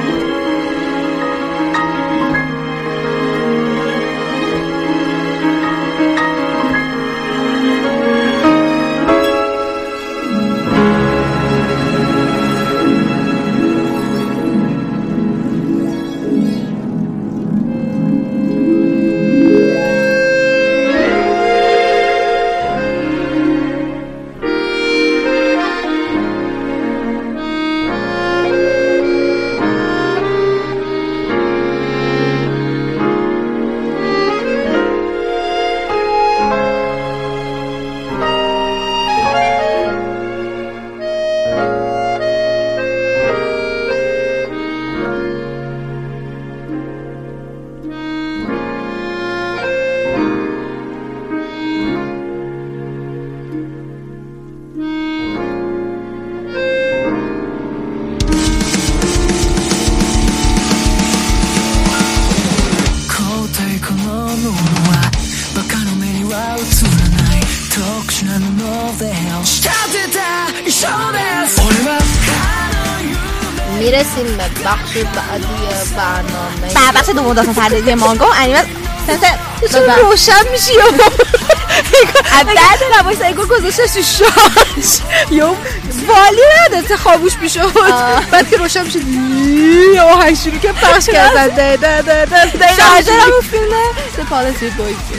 [74.95, 75.45] بخش بعدی
[75.97, 76.73] برنامه.
[76.75, 78.63] بعد بخش دوم داستان پردازی مانگا و انیمه
[79.71, 80.85] چون روشن میشی یا
[82.31, 84.99] بعد نباش سایگو گذاشتش تو شارژ
[85.31, 85.55] یا
[86.07, 87.73] والی نداره خاموش می‌شد
[88.31, 89.07] بعد که روشن می‌شد
[89.93, 93.83] یه آهنگ شروع که پخش کردن ده ده ده ده ده شارژرم اون فیلمه
[94.17, 95.14] The Policy Boys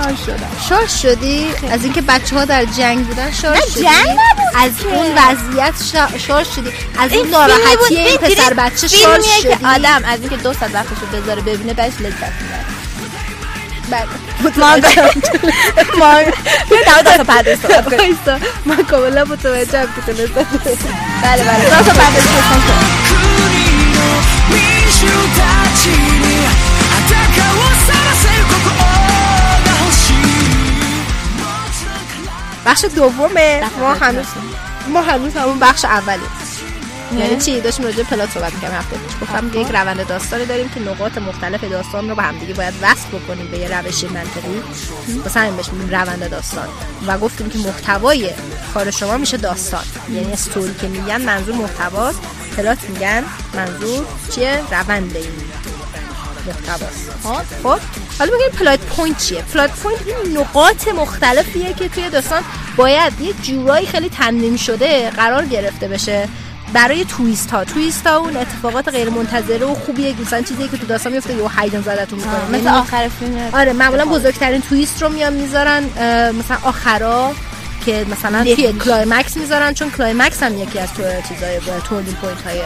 [0.00, 0.50] شارژ شدم.
[0.68, 4.18] شارژ شدی؟ از اینکه بچه ها در جنگ بودن شارژ نه، شدی؟ جنگ
[4.54, 4.86] از که.
[4.88, 7.96] اون وضعیت شا- شارژ شدی؟ از این اون ناراحتی.
[7.96, 11.94] این پسر؟ بچه فیلمیه شدی؟ که آدم از اینکه دو ساعت وقتشو بذاره ببینه بعدش
[12.00, 12.64] لذت می‌بره.
[13.90, 14.08] بله.
[16.70, 17.98] نه داستان پردازی صحبت کنیم.
[17.98, 19.24] وایسا من کاملا
[32.66, 33.62] بخش دومه.
[33.80, 34.26] ما هنوز
[34.88, 36.22] ما هنوز همون بخش اولی
[37.18, 39.16] یعنی چی؟ داشتیم راجع پلات صحبت می‌کردیم هفته پیش.
[39.22, 43.46] گفتم یک روند داستانی داریم که نقاط مختلف داستان رو با همدیگه باید وصل بکنیم
[43.46, 44.62] به یه روش منطقی.
[45.24, 46.68] واسه همین بهش روند داستان.
[47.06, 48.30] و گفتیم که محتوای
[48.74, 49.84] کار شما میشه داستان.
[50.12, 52.20] یعنی استوری که میگن منظور محتواست.
[52.56, 55.32] پلات میگن منظور چیه؟ روند این
[56.46, 57.10] محتواست.
[57.22, 57.42] خب.
[57.62, 57.80] خب؟
[58.20, 62.42] حالا بگیم plot point چیه؟ plot point این نقاط مختلفیه که توی داستان
[62.76, 66.28] باید یه جورایی خیلی تنظیم شده قرار گرفته بشه
[66.72, 70.86] برای twist ها twist ها اون اتفاقات غیر منتظره و خوبیه مثلا چیزی که تو
[70.86, 72.58] داستان میفته یه هیجان زدتون می‌کنه.
[72.58, 75.84] مثل آخر فیلم آره معمولا بزرگترین twist رو میان می‌ذارن
[76.38, 77.32] مثلا آخرا
[77.86, 78.72] که مثلا توی.
[78.72, 82.60] climax می‌ذارن چون climax هم یکی از تو چیزای turning point های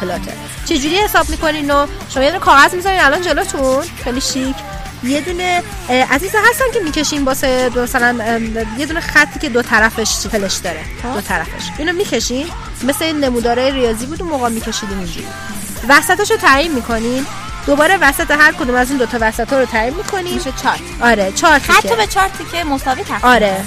[0.00, 0.32] plot ه.
[0.64, 4.56] چجوری حساب می‌کنین و شما یه کاغذ می‌ذارین الان جلوتون؟ خیلی شیک.
[5.04, 8.40] یه دونه اه، عزیزا هستن که می‌کشین واسه دو- مثلا
[8.78, 10.80] یه دونه خطی که دو طرفش فلش داره.
[11.14, 11.62] دو طرفش.
[11.78, 12.46] اینو می‌کشین
[12.84, 15.26] مثل این نموداره ریاضی بود موقع میکشیدیم اینجوری.
[15.88, 17.26] وسطش رو تعیین می‌کنین
[17.66, 20.80] دوباره وسط هر کدوم از این دوتا وسط رو تعیین می‌کنین میشه چارت.
[21.02, 21.72] آره چهار تیکه.
[21.72, 23.64] حتی به چارتی که مساوی تقسیم آره.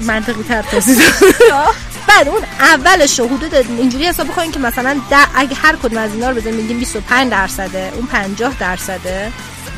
[0.00, 0.96] منطقی تر توضیح
[1.40, 1.64] دادم.
[2.08, 6.30] بعد اون اولش حدود اینجوری حساب بکنین که مثلا ده اگه هر کدوم از اینا
[6.30, 9.32] رو بزنیم میگیم 25 درصده اون 50 درصده.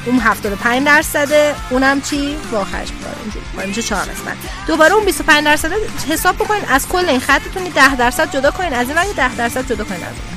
[0.06, 3.46] اون 75 درصده اونم چی؟ با آخرش بار اینجوری.
[3.56, 4.36] بار میشه 4 قسمت
[4.66, 5.76] دوباره اون 25 درصده
[6.08, 9.66] حساب بکنین از کل این خطتون 10 درصد جدا کنین از این ور 10 درصد
[9.66, 10.31] جدا کنین از اون.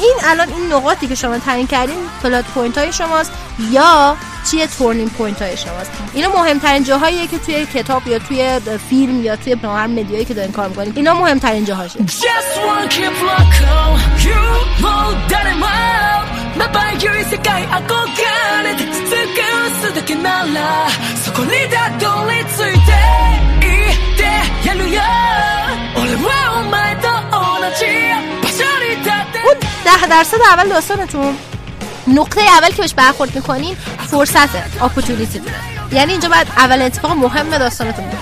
[0.00, 3.32] این الان این نقاطی که شما تعیین کردین plot point های شماست
[3.70, 4.16] یا
[4.50, 9.36] چیه turning point های شماست؟ اینا مهمترین جاهاییه که توی کتاب یا توی فیلم یا
[9.36, 11.98] توی هر مدیایی که دارین کار می‌کنین اینا مهمترین جاهاشه.
[11.98, 12.50] Just
[29.90, 31.36] ده درصد اول داستانتون.
[32.06, 33.76] نقطه اول که بهش برخورد می‌کنین
[34.10, 35.40] فرصته opportunity
[35.92, 38.18] یعنی اینجا باید اول اتفاق مهم داستانتون بود.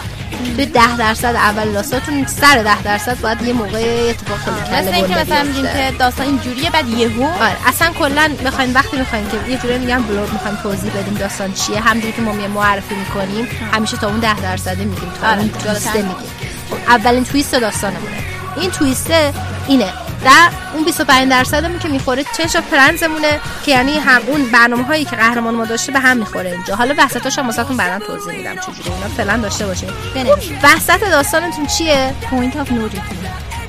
[0.56, 5.14] به ده درصد اول داستانتون سر ده درصد باید یه موقع اتفاق کله مثل اینکه
[5.16, 5.62] مثلا میگیم.
[5.64, 10.02] که داستان اینجوریه بعد یهو آره اصلا کلا بخواین وقتی می‌خواین که یه جوری میگم
[10.02, 11.80] بلوگ می‌خوایم توضیح بدیم داستان چیه.
[11.80, 15.50] همونجوری که ما معرفی می‌کنیم همیشه تا اون ده درصده میگیم تا آره، اون.
[15.50, 16.30] twist ه میگیم.
[16.70, 18.16] خب، اولین twist داستانمونه.
[18.56, 19.32] این twist ه
[19.68, 19.92] اینه.
[20.24, 24.84] در اون 25 درصدمون که می‌خوره change of plans مونه که یعنی هم اون برنامه
[24.84, 26.76] هایی که قهرمان ما داشته به هم می‌خوره اینجا.
[26.76, 29.90] حالا وسطاش هم واسهتون بعدا توضیح میدم چجوری اینا فعلا داشته باشین.
[30.14, 30.58] بنویسید.
[30.62, 32.88] وسط داستانتون چیه؟ point of no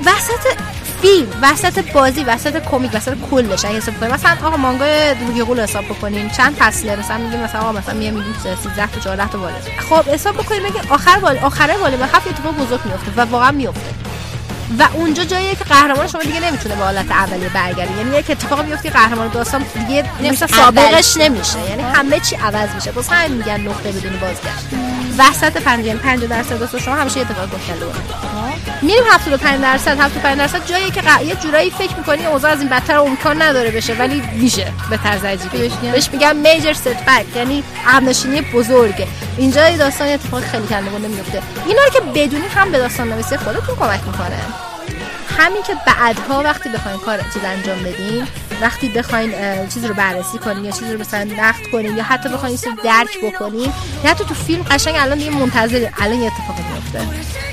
[0.06, 0.58] وسط
[1.02, 3.66] فیلم وسط بازی وسط کمیک وسط کلش.
[3.66, 7.72] اگه حساب کنیم مثلا آقا مانگای یغول حساب بکنین چند فصله؟ مثلا میگیم مثلا آقا
[7.72, 8.24] مثلا میگیم
[8.64, 12.56] 13 تا 14 تا وارد خب حساب بکنیم اگه آخر وال آخره وال هفت اتفاق
[12.56, 14.09] بزرگ میفته و واقعا میفته
[14.80, 17.98] و اونجا جاییه که قهرمان شما دیگه نمی‌تونه به حالت اولیه برگرده.
[17.98, 21.60] یعنی یک اتفاق میفته که قهرمان داستان دیگه مثل سابقش نمیشه.
[21.70, 22.92] یعنی همه چی عوض میشه.
[22.92, 24.99] واسه همین میگن نقطه بدون بازگشت.
[25.18, 27.90] وسط 50 50 درصد داستان شما همیشه اتفاق گفتلو
[28.82, 32.70] میریم 75 درصد 75 درصد جایی که ق- یه جورایی فکر می‌کنی اوضاع از این
[32.70, 35.72] بدتر امکان نداره بشه ولی میشه به طرز عجیبی.
[35.82, 39.08] بهش میگم میجر ست بک یعنی عقب‌نشینی بزرگه.
[39.38, 43.76] اینجا داستان اتفاق خیلی کنده نمیفته اینا رو که بدونی هم به داستان نویسی خودتون
[43.76, 44.40] کمک می‌کنه.
[45.38, 48.28] همین که بعدها وقتی بخواین کار چیز انجام بدین
[48.62, 49.34] وقتی بخواین
[49.74, 52.74] چیز رو بررسی کنین یا چیز رو مثلا نقد کنین یا حتی بخواین چیز رو
[52.84, 53.72] درک بکنین
[54.04, 57.02] یا حتی تو فیلم قشنگ الان دیگه منتظر الان یه اتفاقی میفته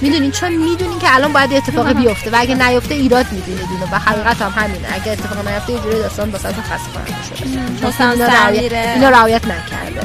[0.00, 3.98] می‌دونین؟ چون می‌دونین که الان باید اتفاقی بیفته و اگه نیفته ایراد می‌بینید اینو و
[3.98, 4.88] حقیقت هم همینه.
[4.94, 7.48] اگه اتفاق نیفته یه جوری داستان واسهتون خسته کننده شده
[8.94, 10.00] اینا رعایت- نکرده.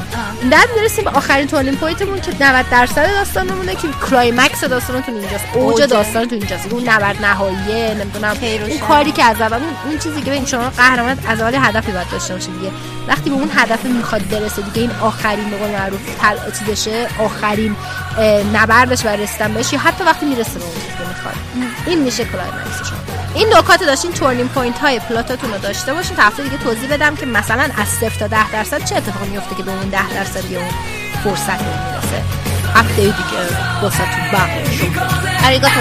[0.50, 5.44] بعد می‌رسیم به آخرین turning point مون که 90 درصد داستانمونه که climax داستانتون اینجاست.
[5.54, 5.82] اوج.
[5.82, 6.72] داستانتون اینجاست.
[6.72, 8.36] اون نبرد نهاییه نمی‌دونم.
[8.68, 11.92] اون کاری که از اول اون, اون چیزی که ببین شما قهرمان از اول هدفی
[11.92, 12.70] باید داشته باشه دیگه.
[13.08, 16.00] وقتی به اون هدف می‌خواد برسه دیگه این آخرین به قول معروف
[16.58, 17.76] چیزشه آخرین
[18.52, 21.34] نبردش برای رسیدن بهش یا حتی وقتی می‌رسه به اون می‌خواد.
[21.86, 22.98] این میشه climax شما.
[23.34, 26.16] این نکات داشتین turning point های plot اتون رو داشته باشین.
[26.16, 29.54] تا هفته دیگه توضیح بدم که مثلا از 0 تا 10 درصد چه اتفاقی میفته
[29.54, 30.70] که به اون 10 درصد یا اون
[31.24, 32.22] فرصت رو می‌رسه.
[32.74, 33.12] هفته دیگه
[33.82, 34.90] واسه تو باقی.
[35.46, 35.80] ありがとう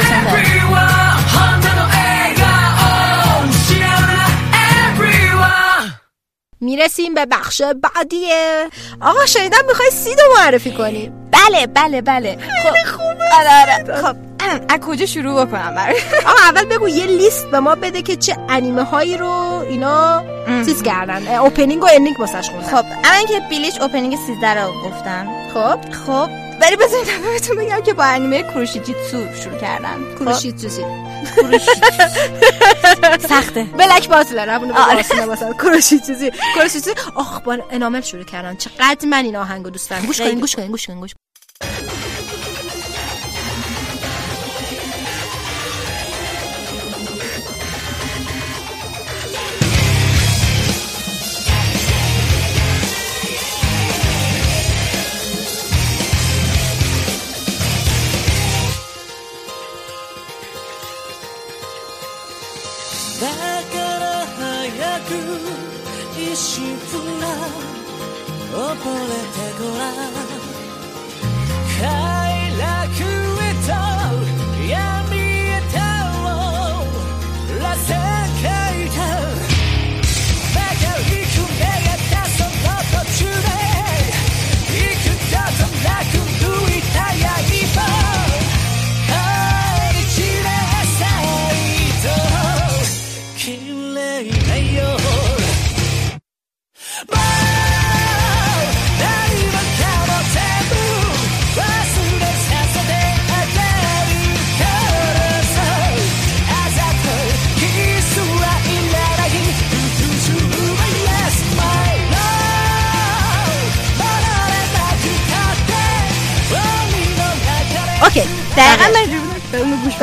[6.62, 8.70] می‌رسیم به بخش بعدیه.
[9.02, 11.12] آقا شنیدم می‌خوای SID و معرفی کنی.
[11.32, 12.38] بله بله بله.
[12.64, 13.00] خب.
[13.40, 14.02] آره آره.
[14.02, 14.16] خب.
[14.70, 15.96] از کجا شروع بکنم برای؟
[16.26, 19.30] آقا اول بگو یه لیست به ما بده که چه انیمه هایی رو
[19.70, 20.24] اینا
[20.66, 21.28] چیز کردن.
[21.28, 22.68] opening و ending واسش خوندن.
[22.68, 22.86] خب.
[23.04, 25.28] اما اینکه Bleach opening 13 رو گفتن.
[25.54, 25.92] خب.
[25.92, 26.30] خب.
[26.62, 30.16] ولی بذارید اول بهتون بگم که با انیمه Kuroshitsuji شروع کردن.
[30.20, 30.84] کروشیت چیزی
[33.30, 33.64] سخته.
[33.64, 35.26] بلک باتلر همونو آره.
[35.26, 36.32] مثلا کروشیت چیزی.
[36.56, 36.96] کروشیت چیزی.
[37.16, 40.06] آخ با انامل شروع کردن چقدر من این آهنگو دوست دارم.
[40.06, 40.42] گوش کنین خیلی.
[40.42, 41.12] گوش کنین گوش کنین گوش
[68.52, 70.42] 溺れてごらん。
[71.80, 71.82] 快
[72.58, 73.31] 楽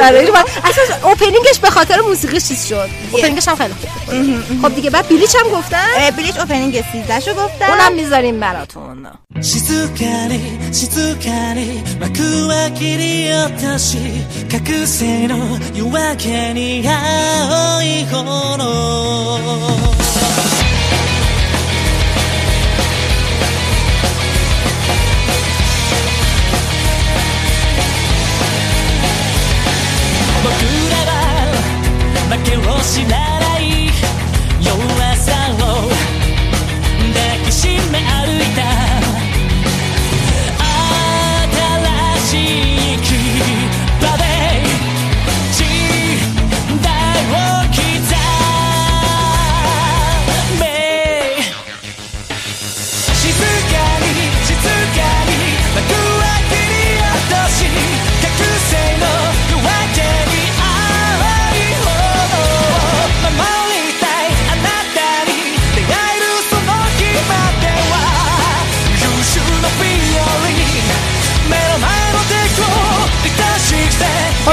[0.07, 3.89] برای بده من اصلا اوپنینگش به خاطر موسیقی چیز شد اوپنینگش هم خیلی خوب
[4.59, 4.61] بود.
[4.61, 9.07] خب دیگه بعد بیلیچ هم گفتن اه، بلیچ اوپنینگ 13 شو گفتم اونم میذاریم براتون
[9.41, 10.39] 静かに
[10.73, 13.97] 静かに幕は切り落とし
[14.51, 15.37] 覚醒の
[15.75, 19.96] 夜明けに青い炎
[32.87, 33.36] 負けを知らない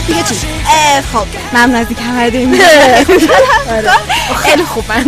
[0.08, 0.36] دیگه چی؟
[1.14, 1.26] خب.
[1.54, 2.52] ممنون از اینکه همه داریم
[4.46, 5.04] خیلی خوبن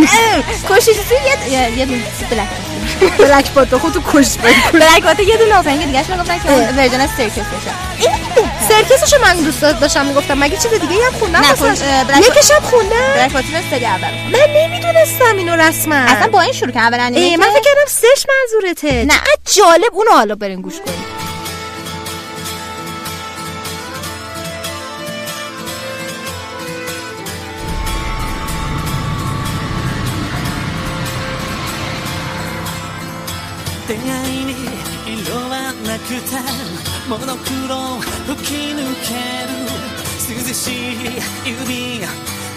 [0.69, 0.99] کشیشی
[1.49, 2.47] یه یه- یه دونه بلک
[3.17, 7.07] بلک بات خودتو کش بگو بلک بات یه دونه اوپنینگ دیگه شو گفتن که ورژن
[7.17, 7.73] سرکس بشه
[8.69, 10.37] سرکسشو من دوست داشتم می‌گفتم.
[10.39, 12.95] مگه چیز دیگه هم خوندم؟ نه، مثلا؟ کن- اه، بلک- یکش هم خوندم.
[13.15, 15.95] بلک بات سری اول من نمی‌دونستم اینو رسما.
[15.95, 16.99] اصلا با این شروع کردم اول
[17.37, 19.05] من فکر کردم سش منظورته.
[19.05, 19.13] نه.
[19.55, 19.93] جالب.
[19.93, 21.16] اونو حالا برین گوش کنیم.
[33.87, 34.53] 出会いに
[35.23, 36.35] 色はなくて
[37.07, 38.01] モノクロ
[38.35, 39.15] 吹き抜け
[39.47, 39.55] る
[40.27, 40.97] 涼しい
[41.45, 42.01] 指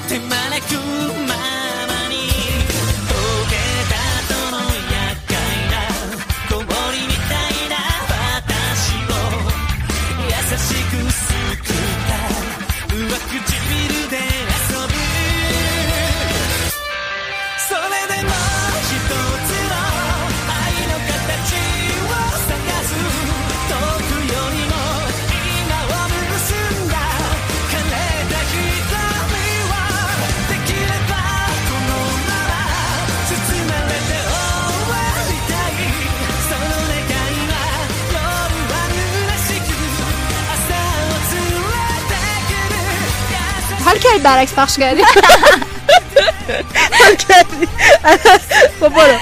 [0.08, 0.28] 手招
[0.66, 0.74] く
[1.28, 1.59] ま
[44.10, 45.04] کردی برعکس پخش کردی.
[48.80, 49.14] خب برو.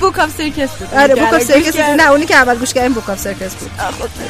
[0.00, 0.94] Book of Circus بود.
[0.94, 1.84] آره Book of Circus بود.
[1.84, 3.70] نه اونی که اول گوش کردیم Book of Circus بود.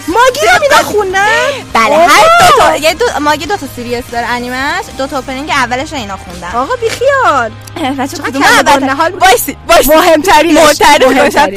[0.08, 1.26] Magi هم اینا خوندن
[1.72, 1.96] بله!
[1.96, 5.92] هر دو تا یه دو ماگه دو تا series داره انیمش دو تا opening اولش
[5.92, 7.50] رو اینا خوندن آقا بیخیال.
[7.98, 8.42] بچه چقدر کدوم
[8.88, 9.12] اول.
[9.12, 9.88] وایسی وایسی.
[9.94, 10.58] مهمترین.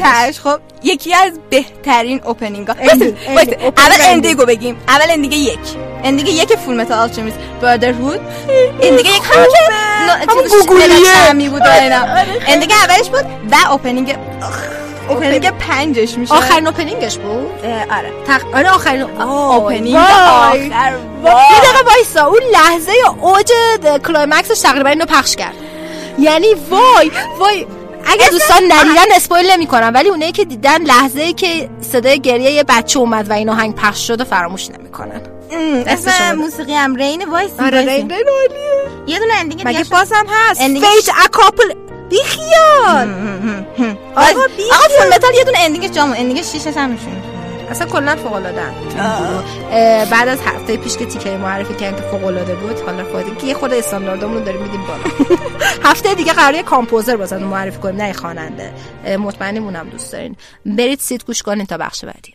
[0.04, 0.60] تش خب.
[0.84, 2.76] یکی از بهترین opening ها.
[3.78, 4.78] اول ending و بگیم.
[4.88, 5.60] اول ending یک.
[6.04, 8.20] ending یک Fullmetal Alchemist Brotherhood
[8.82, 9.22] ending یک
[10.30, 12.06] همون که بود و اینا.
[12.48, 14.18] ending اولش بود و opening
[15.10, 16.34] opening پنجش میشه.
[16.34, 18.12] آخرین opening ش بود؟ آره.
[18.28, 18.56] تق...
[18.56, 20.68] آره آخرین opening وای.
[20.68, 20.94] آخر.
[21.26, 23.52] یه دقیقه وایسا اون لحظه اوج
[24.08, 25.54] climax ش تقریبا اینو پخش کرد.
[26.20, 27.68] یعنی وای وای.
[28.06, 32.52] اگه دوستان ندیدن spoil نمی کنم ولی اونایی که دیدن لحظه ای که صدای گریه
[32.52, 35.22] یه بچه اومد و این آهنگ پخش شد و فراموش نمی‌کنن.
[35.88, 36.36] اسم.
[36.36, 39.04] موسیقی هم رین وایس آره رین رین عالیه.
[39.08, 40.62] یه دونه اندیگ مگه بازم هست.
[40.62, 41.74] اندینگ فیت اکاپل
[42.10, 43.10] بیخیال
[44.16, 44.80] آقا آقا بیخیال.
[45.00, 47.33] فول متال یه دونه اندینگش جامون اندینگش شیشش هم میشونه
[47.71, 48.63] اصلا کلا فوق العاده
[50.11, 53.47] بعد از هفته پیش که تیکه معرفی کردن که فوق العاده بود حالا فایده که
[53.47, 55.03] یه خود استانداردمون رو داریم میدیم بالا
[55.83, 58.73] هفته دیگه قراره کامپوزر واسه معرفی کنیم نه یه خواننده
[59.05, 60.37] اه، مطمئنیم اونم دوست دارین
[60.67, 62.35] برید سیت گوش کنین تا بخش بعدی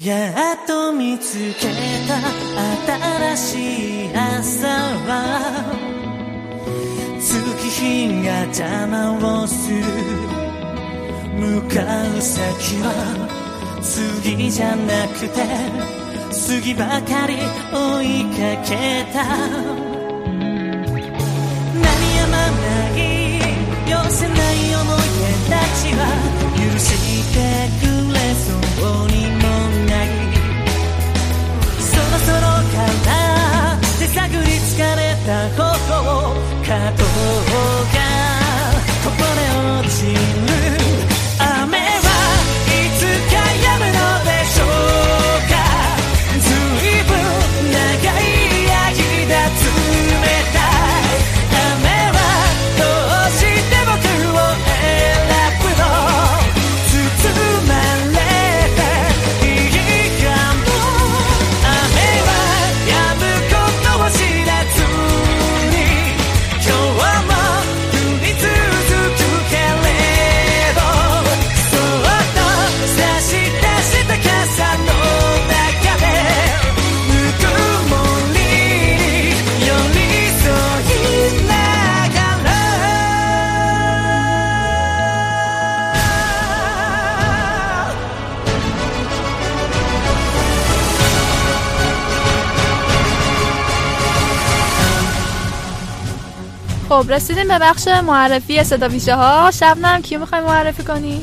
[0.00, 1.66] やっと見つけ
[2.06, 4.68] た新しい朝
[5.08, 5.98] は
[7.18, 9.82] 月日が邪魔をする
[11.34, 11.82] 向か
[12.16, 13.41] う先は
[13.83, 15.41] 次じゃなくて
[16.31, 17.35] 次ばかり
[17.71, 19.23] 追いかけた。
[19.23, 20.39] 鳴
[21.99, 22.99] りやまない
[23.89, 26.01] 寄せない思い出たちは
[26.55, 26.87] 許し
[27.33, 27.35] て
[27.79, 29.43] くれそうにも
[29.85, 30.07] ない。
[31.77, 32.75] そろそろか
[33.05, 33.09] ら
[33.99, 35.61] 手探り疲れた頬
[97.03, 101.21] خب رسیدیم به بخش معرفی صدا ها شبنم کیو می‌خوای معرفی کنی؟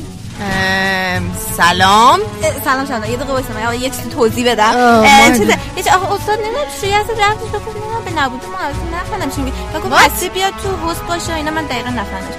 [1.57, 2.19] سلام.
[2.65, 4.71] سلام سلام یه دقیقه واسه من یه چیزی توضیح بدم.
[4.75, 7.49] اه، چیزه هیچ آخه استاد نمی‌دونم چی هست رفتش.
[7.49, 11.51] بگو نمی‌دونم به نبوده معرفی نفهمیدم چی میگه بگو هستی بیاد تو هست باشه اینا
[11.51, 12.37] من دقیقا نفهمیدم.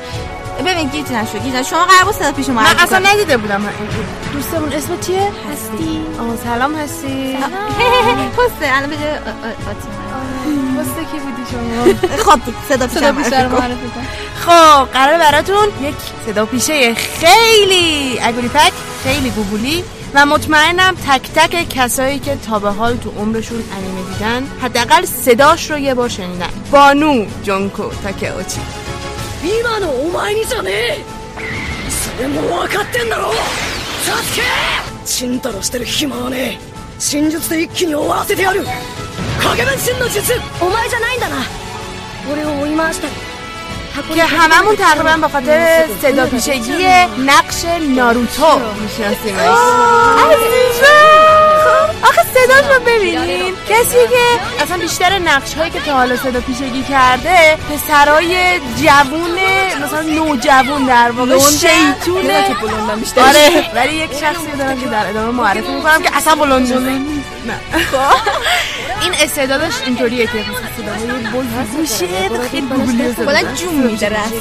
[0.64, 1.70] ببین گیج نشو گیج نشو.
[1.70, 2.98] شما قرار بود صدا پیش من اصلا.
[2.98, 3.62] ندیده بودم.
[4.32, 5.20] دوستمون اسم چیه؟
[5.52, 6.00] هستی.
[6.20, 7.34] آه سلام هستی.
[7.36, 13.32] هسته الان آ- آتیما هسته کی بودی شما؟ خب صدا پیش.
[13.32, 14.06] معرفی کن.
[14.46, 15.94] خب قرار براتون یک
[16.26, 18.72] صدا پیشه خیلی اگولی پک
[19.04, 19.84] خیلی گوگولی
[20.14, 25.70] و مطمئنم تک تک کسایی که تا به حال تو عمرشون انیمه دیدن حداقل صداش
[25.70, 26.48] رو یه بار شنیدن.
[26.70, 28.60] بانو جونکو تاکئوچی
[29.43, 31.05] 今のお前にじゃねえ
[31.89, 33.31] それも分かってんだろ
[34.03, 34.41] サスケ
[35.05, 38.63] チンタロしてる暇はねえ真術で一気に終わらせてやる
[39.41, 41.35] 影分身の術お前じゃないんだな
[42.31, 43.13] 俺を追い回したり
[44.15, 46.85] که هممون تقریبا به خاطر صدا پیشگی
[47.27, 49.57] نقش ناروتو میشناسیمش
[52.02, 53.54] آخه صداش رو ببینین.
[53.68, 59.38] کسی که اصلا بیشتر نقش هایی که تا حالا صدا پیشگی کرده پسرای جوون
[59.84, 62.44] مثلا نوجوون در واقع شیطونه.
[63.16, 67.60] آره ولی یک شخصی دارم که در ادامه معرفی می‌کنم که اصلا بلند نه.
[69.00, 70.44] این استعدادش اینطوریه که
[70.76, 72.06] صداهای بلند میشه.
[72.50, 72.66] خیلی
[73.16, 74.32] صدا کلا جون میده رسم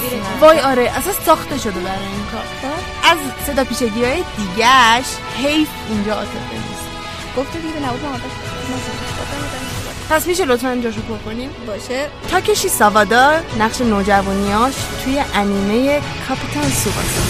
[0.41, 2.71] وای آره اصلا ساخته شده برای این کار.
[3.11, 5.05] از صدا پیشگی های دیگهش
[5.37, 6.70] حیف اینجا نیست
[7.37, 8.21] گفته دیگه نبود محبت
[10.09, 12.07] پس میشه لطفا جاشو پر کنیم؟ باشه.
[12.31, 14.73] تاکشی ساوادا نقش نوجوانیاش
[15.03, 17.21] توی انیمه کاپیتان سوباسا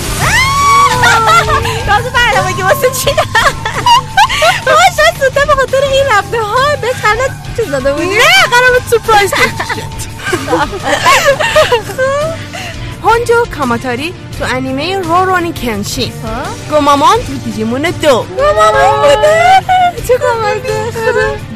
[1.87, 3.09] تازه برنامه که واسه چی
[4.97, 7.27] شاید زودتر به خاطر این رفته ها بهش قبلا
[7.57, 8.19] چیز داده بودی نه
[8.51, 9.33] قرار بود سورپرایز
[13.03, 16.11] هونجو کاماتاری تو انیمه Rurouni Kenshin
[16.69, 18.25] Gomamon تو Digimon دو
[20.07, 20.91] چه کامنته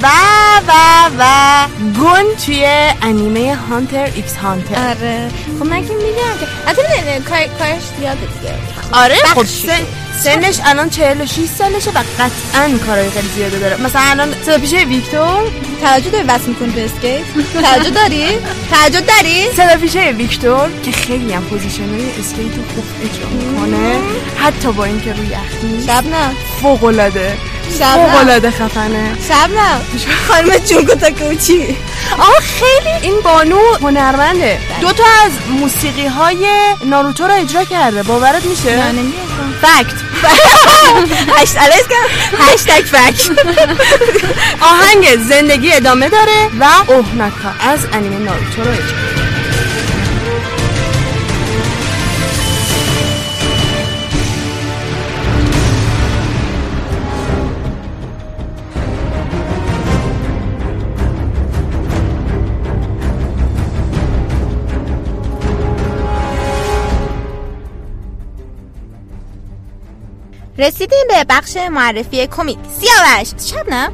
[0.01, 0.07] و
[0.67, 0.71] و
[1.19, 1.23] و
[1.99, 2.65] گون توی
[3.01, 5.29] انیمه Hunter x Hunter آره
[5.59, 6.37] خب من که میگم
[6.75, 8.53] که کار- کارش زیاده دیگه
[8.93, 9.45] آره خب
[10.23, 13.81] سنش الان 46 سالشه و قطعا کارهای خیلی زیاده داره.
[13.81, 15.51] مثلا الان صدا پیشه ویکتور.
[15.81, 17.21] توجه داری وصل می‌کنی به اسکیت؟
[17.53, 18.25] توجه داری؟
[18.71, 23.99] توجه داری؟ صدا پیشه ویکتور که خیلی هم پوزیشنهای اسکیت رو خوب اجرا می‌کنه.
[24.37, 25.87] حتی با اینکه روی یخ نیست.
[25.87, 27.37] شبنم فوق العاده
[27.69, 29.15] فوق شبنم العاده خفنه.
[29.29, 29.81] شبنم
[30.27, 31.77] خانم جونکو تاکئوچی
[32.19, 34.59] آه خیلی این بانو هنرمنده.
[34.81, 36.47] دو تا از موسیقی های
[36.85, 38.03] ناروتو رو اجرا کرده.
[38.03, 39.53] باورت میشه؟ نه نمی‌دونم.
[39.61, 40.05] فکت.
[41.37, 41.55] هشت
[42.39, 43.31] هشتگ فک
[44.71, 48.95] آهنگ زندگی ادامه داره و اوهناکا از انیمه ناروتو رو اجرا
[70.57, 73.93] رسیدیم به بخش معرفی کمیک سیاوش شبنم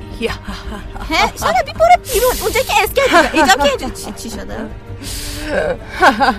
[1.37, 2.35] شبنم بی برو بیرون.
[2.41, 3.29] اونجا که اسکیت بود.
[3.33, 4.57] اینجا که اینجا چی, چی شده؟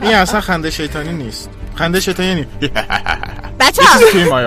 [0.02, 1.50] این اصلا خنده شیطانی نیست.
[1.74, 2.46] خنده شیطانی یعنی
[3.62, 3.82] بچه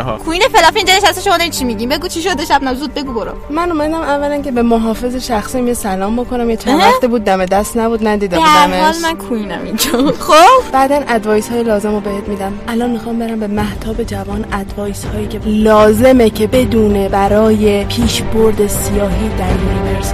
[0.01, 0.18] ها.
[0.18, 3.32] کوین فلافی اینجا نشسته شما چی میگین بگو چی شده شبنم زود بگو برو.
[3.49, 6.49] من اومدم اولا که به محافظ شخصیم یه سلام بکنم.
[6.49, 10.11] یه چند؟ وقت بود دم دست نبود ندیده به هر حال بودمش من کوینم اینجا.
[10.28, 12.53] خب؟ بعدا advice های لازم رو بهت میدم.
[12.68, 18.68] الان می‌خوام برم به مهتاب جوان advice هایی که لازمه که بدونه برای پیش برد
[18.68, 20.13] سیاهی در universe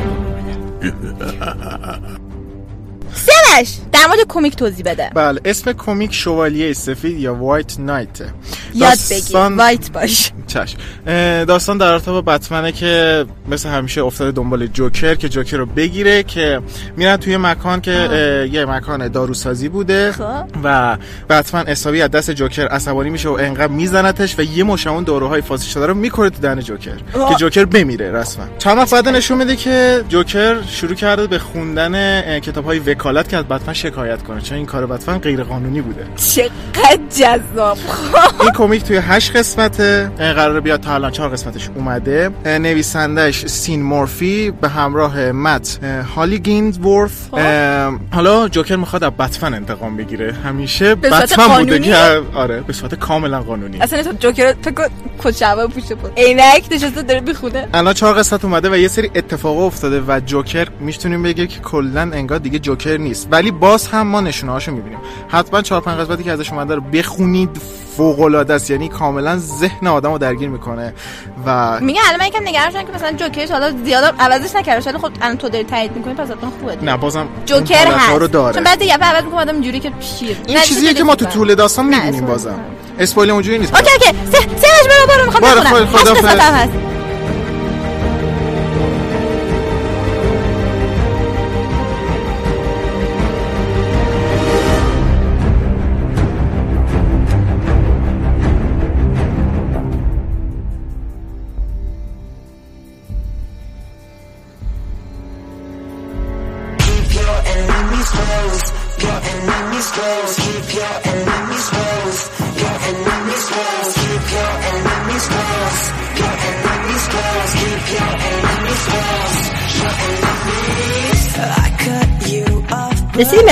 [3.91, 5.09] در مورد کمیک توضیح بده.
[5.15, 8.21] بله اسم کمیک شوالیه سفید یا White Knight
[8.73, 9.37] یاد بگیر.
[9.37, 10.31] وایت باش.
[11.07, 15.65] اه، داستان در ارتباط با بتمنه که مثل همیشه افتاده دنبال جوکر که جوکر رو
[15.65, 16.61] بگیره که
[16.97, 20.45] میرن توی مکان که اه، یه مکان داروسازی بوده خب.
[20.63, 20.97] و
[21.29, 25.65] بتمن حسابی از دست جوکر عصبانی میشه و انقدر میزنتش و یه مشمون داروهای فاسد
[25.65, 26.97] شده رو می‌کنه تو دهن جوکر
[27.29, 28.45] که جوکر بمیره رسما.
[28.57, 33.37] چند وقت بعد نشون میده که جوکر شروع کرده به خوندن کتاب های وکالت که
[33.37, 34.41] از بتمن شکایت کنه.
[34.41, 36.07] چون این کار بتمن غیر قانونی بوده.
[36.15, 37.77] چقدر جذاب.
[38.41, 40.11] این کمیک توی هشت قسمته.
[40.19, 42.29] اه، قراره بیاد تا الان چهار قسمتش اومده.
[42.45, 45.79] اه، نویسندش سین مورفی به همراه مت
[46.15, 47.33] هالی گیندورف.
[47.33, 50.33] اه، حالا جوکر می‌خواد از بتمن انتقام بگیره.
[50.33, 53.81] همیشه بتمن بوده؟ که آره به صورت کاملا قانونی.
[53.81, 54.89] اصلا تو جوکر فکر
[55.23, 57.67] کچبه پوشته بود عینک نشسته داره می‌خونه.
[57.73, 62.01] الان چهار قسمت اومده و یه سری اتفاق افتاده و جوکر می‌تونیم بگه که کلا
[62.01, 63.27] انگار دیگه جوکر نیست.
[63.31, 64.99] ولی باز هم ما نشونه هاشو می‌بینیم.
[65.27, 67.61] حتما چهار پنج قسمتی که ازش اومده رو بخونید
[67.97, 68.69] فوق العاده است.
[68.69, 70.93] یعنی کاملا ذهن آدمو درگیر می‌کنه
[71.45, 74.97] و میگه الان من یکم نگران شدم که مثلا جوکرش حالا زیاد عوضش نکردش ولی
[74.97, 76.77] خب الان تو داری تایید می‌کنی پس حتما خوبه.
[76.81, 78.55] نه بازم جوکر هست رو داره.
[78.55, 81.55] چون بعد دیگه عوض می‌کنم آدم اینجوری که شیر این چیزیه که ما تو طول
[81.55, 82.59] داستان می‌بینیم بازم.
[82.99, 83.75] spoil اونجوری نیست.
[83.75, 84.17] okay okay.
[84.31, 85.85] سه سهش برو برو می‌خوام بخونم.
[85.85, 86.90] خدا-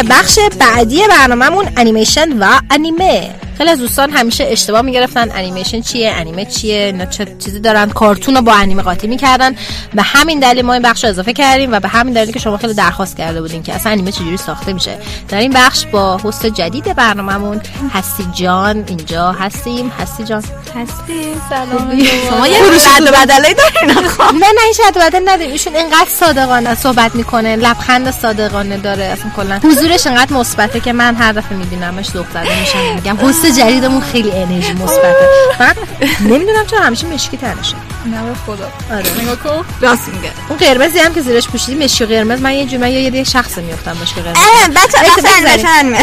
[0.02, 3.30] به بخش بعدی برنامهمون انیمیشن و انیمه
[3.60, 5.32] خیلی از دوستان همیشه اشتباه می‌گرفتن.
[5.32, 9.55] انیمیشن چیه؟ انیمه چیه؟ اینا چه چیزی دارن؟ کارتون رو با انیمه قاطی می‌کردن.
[9.93, 12.57] به همین دلیل ما این بخش رو اضافه کردیم و به همین دلیل که شما
[12.57, 14.97] خیلی درخواست کرده بودین که اصلا انیمه چجوری ساخته میشه.
[15.30, 17.62] در این بخش با هست جدید برنامهمون
[17.93, 19.91] هستی جان اینجا هستیم.
[19.99, 20.43] هستی جان.
[20.76, 21.36] هستی.
[21.49, 21.99] سلام.
[22.30, 23.97] شما یه رد و بدلی دارین
[24.34, 25.51] نه نه هیچ رد و بدل نداریم.
[25.51, 29.03] ایشون اینقدر صادقانه صحبت می‌کنه لبخند صادقانه داره.
[29.03, 32.95] اصلا کلا حضورش اینقدر مثبته که من هر دفعه میبینمش ذوق زده میشم.
[32.95, 35.30] میگم هست جدیدمون خیلی انرژی مثبته.
[35.60, 35.74] من
[36.22, 37.76] نمی‌دونم چرا همیشه مشکی تنشه
[38.06, 38.72] نه خدا.
[38.91, 39.22] آره.
[39.22, 39.66] نگاه کن.
[39.82, 40.32] راست میگه.
[40.50, 42.41] اون قرمزی هم که زیرش پوشیدی مشکی قرمز.
[42.41, 44.38] من یه جوری من یه یه شخص میافتم مشکی قرمز.
[44.38, 44.97] اه، بچه،.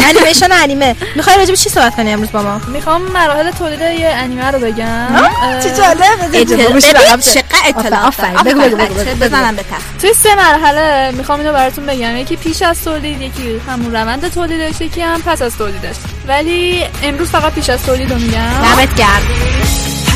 [0.07, 0.95] انیمیشن انیمه.
[1.15, 4.59] می‌خوای راجع به چی صحبت کنی امروز با ما؟ می‌خوام مراحل تولید یه انیمه رو
[4.59, 5.07] بگم.
[5.63, 6.39] چه اه، جالب.
[7.19, 7.99] چقدر.
[8.43, 8.53] داره.
[8.53, 8.93] بگو، بگو،.
[9.21, 12.17] بزنم به تخت توی سه مرحله می‌خوام اینو براتون بگم.
[12.17, 15.95] یکی پیش از تولید یکی همون روند تولیدش یکی هم پس از تولیدش.
[16.27, 18.75] ولی امروز فقط پیش از تولید رو میگم.
[18.75, 20.06] دمت گرم.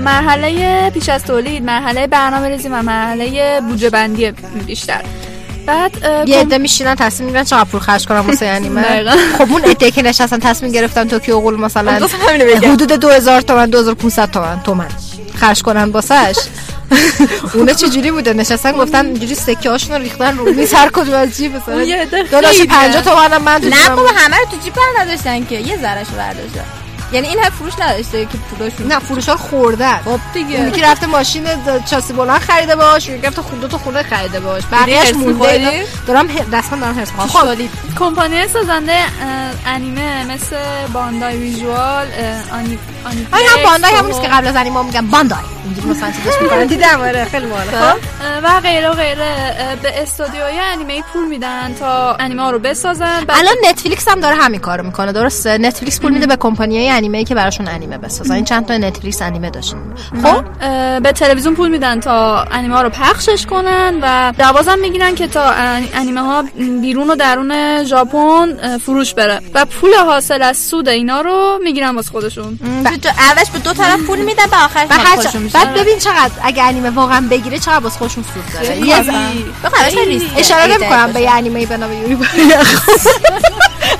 [0.00, 4.30] مرحله پیش از تولید مرحله برنامه ریزی و مرحله بودجه بندی
[4.66, 5.02] بیشتر
[5.66, 5.92] بعد
[6.26, 9.12] یه عده میشینن تصمیم می‌گیرن چقدر پول خرج کنم واسه انیمه دقیقاً.
[9.38, 12.08] خب اون عده که نشستن تصمیم گرفتن توکیو قول مثلا.
[12.62, 14.88] حدود 2000 تومن 2500 تومن تومن
[15.36, 16.36] خرج کنن واسش
[17.54, 21.36] اونا چجوری بوده نشستن گفتن اینجوری سکه هاشون رو ریختن رو میز هر کدوم از
[21.36, 21.84] جیب مثلا
[22.48, 22.66] خیلی.
[22.66, 24.08] 50 تومنم من نه بابا.
[24.16, 26.64] همه رو تو جیب نداشتن که یه ذرهشو برداشتن
[27.14, 30.00] یعنی این هم فروش نداشته که پولاشون نه فروش ها خوردن.
[30.04, 30.56] خب دیگه.
[30.56, 31.44] اون یکی رفته ماشین
[31.90, 34.62] چاسی بلند خریده باش یکی رفته خود دو تا خونه خریده باش.
[34.72, 35.84] بقیه‌اش هرس مونده.
[36.06, 37.10] دارم رسما دارم هرس.
[37.10, 37.48] خب.
[37.98, 38.98] کمپانی سازنده
[39.66, 40.56] انیمه مثل
[40.92, 42.06] باندای ویژوال
[42.52, 44.22] آنی آنی آره هم باندای همون خب.
[44.22, 45.38] که قبل از انیما میگن باندای.
[45.64, 47.76] اینجوری مثلا چیزش می‌کنن دیدم آره خیلی باحاله خب.
[47.76, 49.54] اه، و غیره و غیره.
[49.82, 53.24] به استودیوهای انیمه پول میدن تا انیمه ها رو بسازن.
[53.28, 55.12] الان نتفلیکس هم داره همین کارو می‌کنه.
[55.12, 58.34] درسته؟ نتفلیکس پول میده به کمپانیای انیمه که براشون انیمه بسازن.
[58.34, 59.78] این چند تا نتفلیکس انیمه داشتین
[60.22, 65.14] خب؟ اه، به تلویزیون پول میدن تا انیمه ها رو پخشش کنن و دوازم می‌گیرن
[65.14, 66.44] که تا ان- انیمه ها
[66.80, 69.40] بیرون و درون ژاپن فروش بره.
[69.54, 72.58] و پول حاصل از سود اینا رو می‌گیرن واسه خودشون.
[73.18, 74.88] اولش به دو طرف پول میدن به آخرش
[75.54, 78.66] بعد ببین چقدر اگه انیمه واقعا بگیره چقدر واسه خودشون سود داره.
[80.36, 82.16] اشاره نمی‌کنم به انیمه به نام یوری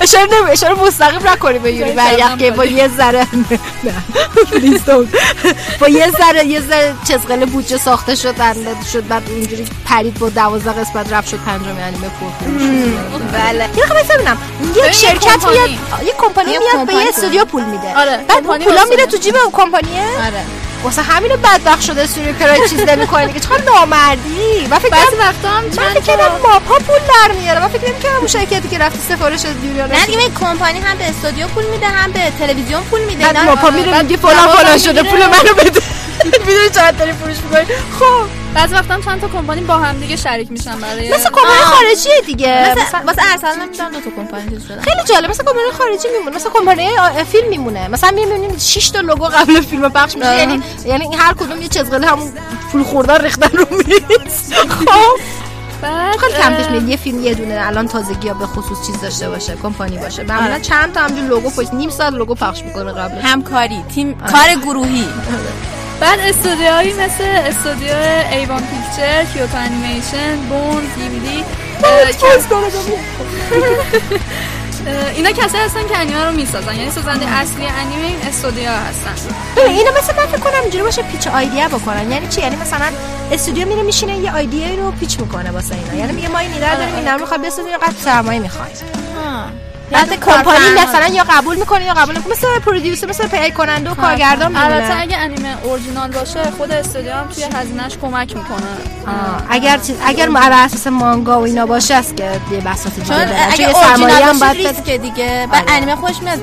[0.01, 3.27] اشاره نمی اشاره مستقیم نکنیم به یوری بریخ که با یه ذره.
[5.79, 8.35] با یه ذره یه ذره چزقل بودجه ساخته شد
[8.93, 13.31] شد بعد اینجوری پرید با 12 قسمت رفت شد پنجم انیمه پرفروش شد.
[13.33, 13.69] بله.
[13.77, 14.37] یه دقیقه ببینم.
[14.75, 15.47] یک شرکت.
[15.47, 15.69] میاد
[16.05, 17.97] یه کمپانی میاد به یه استودیو پول میده.
[17.97, 19.05] آره، بعد پولا میره.
[19.05, 20.64] تو جیب اون کمپانیه؟ آره.
[20.85, 25.49] واسه همین بدبخت شده استودیو کرای چیز نمی‌کنه دیگه چقدر نامردی؟ من فکر بعضی وقتا
[25.49, 27.59] هم من چند فکر تا کردم ماپا پول در میاره.
[27.59, 31.47] من فکر نمی‌کردم اون شرکتی که رفتی سفارش یوریان نه دیگه کمپانی هم به استودیو
[31.47, 33.25] پول میده هم به تلویزیون پول میده.
[33.25, 33.69] بعد اینا- ماپا.
[33.69, 35.03] میره میگه فلان فلان شده.
[35.03, 35.81] پول منو بده.
[36.47, 38.45] می‌دونی چقدر داری فروش می‌کنی؟ خب.
[38.55, 41.71] بعضی وقتا چند تا کمپانی با هم دیگه شریک میشن برای مثل کمپانی آه.
[41.71, 42.75] خارجیه دیگه.
[42.87, 44.81] مثلا واسه ارسل نمی‌دونم دو تا کمپانی شدن.
[44.81, 45.29] خیلی جالب.
[45.29, 46.35] مثل کمپانی خارجی میمونه.
[46.35, 46.89] مثل کمپانی
[47.31, 47.87] فیلم میمونه.
[47.87, 50.37] مثلا می‌بینید 6 تا لوگو قبل فیلم پخش میشه.
[50.37, 52.33] یعنی یعنی هر کدوم یه چزغله همون
[52.71, 55.19] پول خوردن ریختن رو میز خب.
[55.81, 59.01] بعد خیلی کم پیش میاد یه فیلم یه دونه الان تازگی ها به خصوص چیز
[59.01, 60.23] داشته باشه کمپانی باشه.
[60.23, 64.55] معمولا چند تا همجور لوگو پشت نیم ساعت لوگو پخش می‌کنه قبل همکاری تیم کار
[64.63, 65.07] گروهی.
[65.99, 67.95] بعد استودیوهایی مثل استودیو
[68.31, 71.43] ایوان پیکچر کیوتو انیمیشن بون دیویدی
[75.15, 76.75] اینا کسایی هستن که انیمه رو می‌سازن.
[76.75, 79.35] یعنی سازنده اصلی انیمه این استودیو هستن.
[79.57, 82.11] اینو مثلا من فکر کنم اینجوری باشه پیچ آیدیا بکنن.
[82.11, 82.85] یعنی چی؟ یعنی مثلا
[83.31, 85.93] استودیو میره میشینه یه ایده رو پیچ می‌کنه واسه اینا.
[85.95, 88.75] یعنی میگه ما این ایده رو داریم اینا رو می‌خواد بسازیم اینقدر سرمایه می‌خوایم.
[89.91, 92.33] بعد کمپانی مثلا یا قبول می‌کنه یا قبول نمی‌کنه.
[92.33, 94.75] مثل پرودیوسر مثل پی کننده و کارگردان میمونه.
[94.75, 98.67] البته اگه انیمه اورجینال باشه خود استودیو هم توی هزینهش کمک می‌کنه.
[99.49, 103.15] اگر چیز اگر بر اساس مانگا و اینا باشه است که یه بساطی چون.
[103.51, 104.67] اگه اورجینال هم باید.
[104.67, 105.47] ریسک دیگه.
[105.51, 106.39] بعد انیمه خوش میاد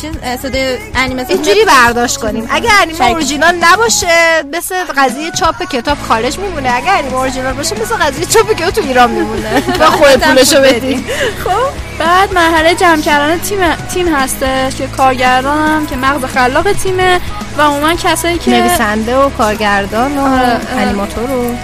[0.00, 0.10] چیز
[0.42, 1.64] صدای انیمه اینجوری.
[1.64, 2.48] برداشت کنیم.
[2.50, 3.04] اگه انیمه.
[3.10, 6.74] اورجینال نباشه مثل قضیه چاپ کتاب خارج میمونه.
[6.74, 9.60] اگه انیمه اورجینال باشه مثل قضیه چاپ کتاب تو ایران میمونه.
[9.60, 11.04] با خود پولشو بدی.
[11.44, 13.58] خب؟ بعد مرحله جمع کردن تیم
[13.94, 17.20] تیم هستش که کارگردان هم که مغز خلاق تیمه
[17.58, 20.82] و عموما کسایی که نویسنده و کارگردان و آره، اه.
[20.82, 21.56] انیماتور و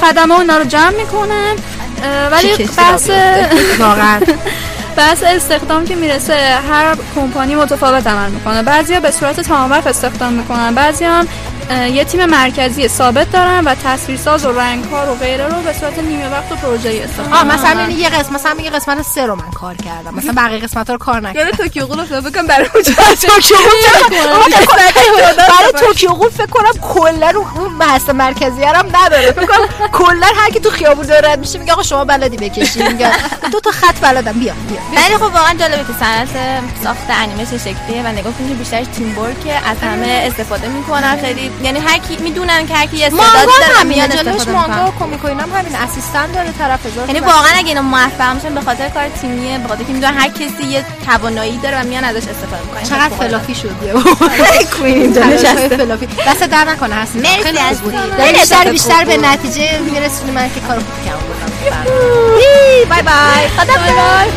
[0.00, 1.54] خدمه اونا رو جمع می‌کنن.
[2.32, 3.10] ولی بحث؟
[3.78, 4.20] واقعا.
[4.96, 6.34] بحث استخدام که می‌رسه
[6.70, 8.62] هر کمپانی متفاوت عمل می‌کنه.
[8.62, 10.74] بعضیا به صورت تمام وقت استخدام می‌کنن.
[10.74, 11.28] بعضی هم
[11.70, 16.28] یه تیم مرکزی ثابت دارن و تصویرساز و رنگکار و غیره رو به صورت نیمه
[16.28, 17.80] وقت و پروژه استخدام آه مثلا.
[17.80, 20.14] یعنی یه قسمت مثلا میگه قسمت سه رو من کار کردم.
[20.14, 21.46] مثلا بقیه قسمت رو کار نکردم.
[21.48, 22.92] یاد توکیو غول افتاد بکنم برای اونجا
[23.22, 23.56] توکیو
[25.38, 29.32] برای توکیو غول فکر کنم کلا رو اون بحث مرکزی هم نداره.
[29.32, 32.82] فکر کنم کلا هر کی تو خیابون داره رد میشه میگه آقا شما بلدی بکشی.
[32.82, 33.10] میگه
[33.52, 34.32] دو تا خط بلدم.
[34.32, 35.02] بیا بیا.
[35.02, 36.28] ولی خب واقعا جالبه که صنعت
[36.84, 41.20] ساخت انیمه چه شکلیه و نگاه کنید که بیشترش تیم که از همه استفاده می‌کنن.
[41.20, 44.84] خیلی یعنی هر کی می‌دونن که هر کی یه مانگا داره میاد جلوش مانگا و
[44.84, 48.34] می‌کنن کمیک و اینا هم همین assistant داره طرف هزار یعنی واقعا اگه اینا موفق
[48.34, 51.84] میشن به خاطر کار تیمیه به خاطر که می‌دونن هر کسی یه توانایی داره و
[51.84, 52.82] میان ازش استفاده می‌کنن.
[52.82, 53.92] چقدر فلافی شد یه
[54.78, 55.76] کوین اینجا نشسته.
[55.76, 56.06] فلافی.
[56.26, 57.94] دست در نکنه هست مرسی خیلی از بود.
[58.32, 58.70] بیشتر.
[58.70, 61.20] بیشتر به نتیجه میرسونی من که کار خوب کردم.
[62.90, 64.30] بای بای خدا بای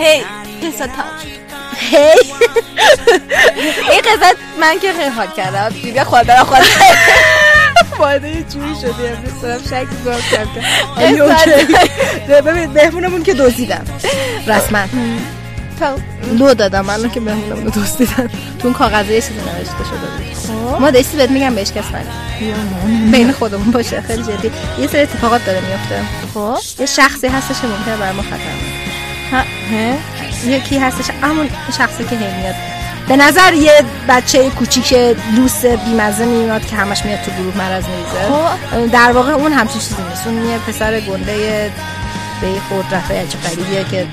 [0.00, 0.24] هی
[0.62, 1.02] قصه تا
[1.76, 2.12] هی
[3.90, 5.74] این قصه من که خیلی حال کردم.
[5.82, 6.58] بیا خود برا خود
[7.98, 10.20] فایده یه جوری شده امروز دارم شک می‌کنم.
[10.30, 10.62] کردم
[12.50, 13.84] ببین مهمونمون که دزدیدم
[14.46, 14.84] رسما.
[16.32, 18.28] لو دادم من که بهمونم رو دوست تو
[18.64, 20.80] اون کاغذه یه چیزی نوشته شده بود.
[20.80, 22.54] ما دستی بهت میگم بهش کس نگه
[23.12, 24.50] بین خودمون باشه خیلی جدی.
[24.80, 26.02] یه سری اتفاقات داره میفته.
[26.34, 26.80] خب.
[26.80, 28.69] یه شخصی هستش که ممکنه برای ما خطر.
[30.44, 31.48] یکی هستش همون
[31.78, 32.54] شخصی که هی میاد.
[33.08, 33.72] به نظر یه
[34.08, 34.92] بچه کوچیک
[35.36, 38.92] لوس بیمزه میاد که همش میاد تو گروه مرض میریزه.
[38.92, 40.26] در واقع اون همچین چیزی نیست.
[40.26, 41.70] اون یه پسر گنده
[42.40, 44.06] به یه قدرت های عجیب غریبیه که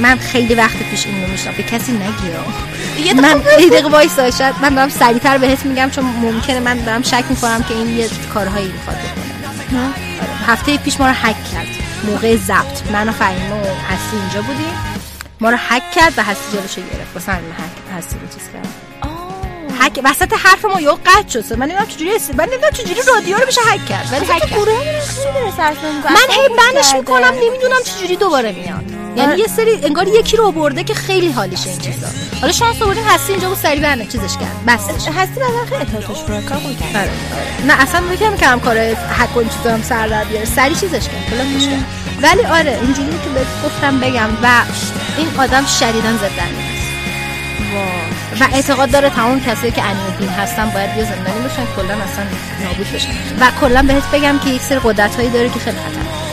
[0.00, 4.54] من خیلی وقت پیش این رو میشنم به کسی نگیرم من یه دقیقه وایسا شاید
[4.62, 8.66] من دارم سریعتر بهت میگم چون ممکنه من دارم شک می‌کنم که این یه کارهایی
[8.66, 9.80] می‌خواد بکنه.
[9.80, 9.92] آره.
[10.46, 11.66] هفته پیش ما رو حک کرد.
[12.06, 12.90] موقع ضبط.
[12.92, 14.74] من و فهیمه و هستی اینجا بودیم.
[15.40, 17.14] ما رو حک کرد و هستی جلوشو گرفت.
[17.14, 18.68] واسه همین حک هستی رو چیز کرد
[19.80, 21.52] حک وسط حرف ما یهو قطع شد.
[21.52, 24.08] من نمی‌دونم چجوری است من نمی‌دونم چجوری رادیو رو بشه حک کرد.
[24.12, 24.58] ولی حک کرد.
[26.04, 28.93] من هی بندش می‌کنم نمی‌دونم چجوری دوباره میاد.
[29.16, 32.06] یعنی یه سری انگار یکی رو برده که خیلی حالیشه این چیزا.
[32.40, 34.64] حالا شانس آوردیم هستی اینجا بود سری بنده چیزش کرد.
[34.66, 37.10] بسش هستی بعدا خیلی اطلاعاتش رو کار کرد آره.
[37.66, 40.44] نه اصلا فکر نمی‌کردم کار هک و این چیزا هم سر در بیاره.
[40.44, 41.84] سری چیزش کرد block ش کرد.
[42.22, 44.62] ولی آره اینجوری که بهت گفتم بگم و
[45.18, 46.40] این آدم شدیدا ضد
[48.40, 52.24] و اعتقاد داره تمام کسایی که انیمه بین هستن باید یه زندانی باشن کلا اصلا
[52.64, 53.08] نابود بشن.
[53.40, 56.23] و کلا بهت بگم که یک سری قدرت هایی داره که خیلی خطر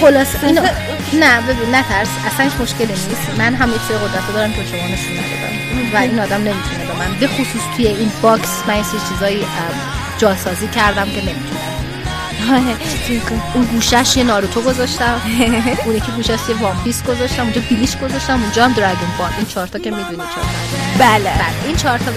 [0.00, 0.62] خلاص اینو
[1.20, 3.30] نه ببین نترس اصلا هیچ مشکلی نیست.
[3.38, 5.94] من هم یک سری قدرت دارم که شما نشون ندادم.
[5.94, 9.46] و این آدم نمی‌تونه به من به خصوص توی این box من یه چیزایی
[10.18, 11.73] جاسازی کردم که نمی‌تونم.
[13.54, 15.20] اون گوشش یه ناروتو گذاشتم.
[15.84, 17.42] اون یکی گوشش یه وان پیس گذاشتم.
[17.42, 18.42] اونجا بلیچ گذاشتم.
[18.42, 19.30] اونجا هم دراگون بال.
[19.36, 20.46] این چهار تا که می‌دونی چهار
[20.98, 21.24] بله.
[21.24, 21.66] بله.
[21.66, 22.10] این چهار تا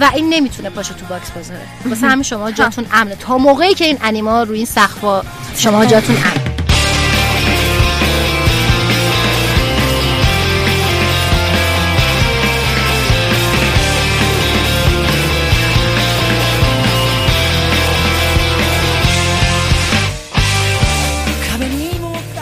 [0.00, 1.60] و این نمی‌تونه پاشو تو box بذاره.
[1.86, 3.14] واسه همین شما جاتون امنه.
[3.14, 5.22] تا موقعی که این انیمه روی این سقفا
[5.56, 6.57] شما جاتون امن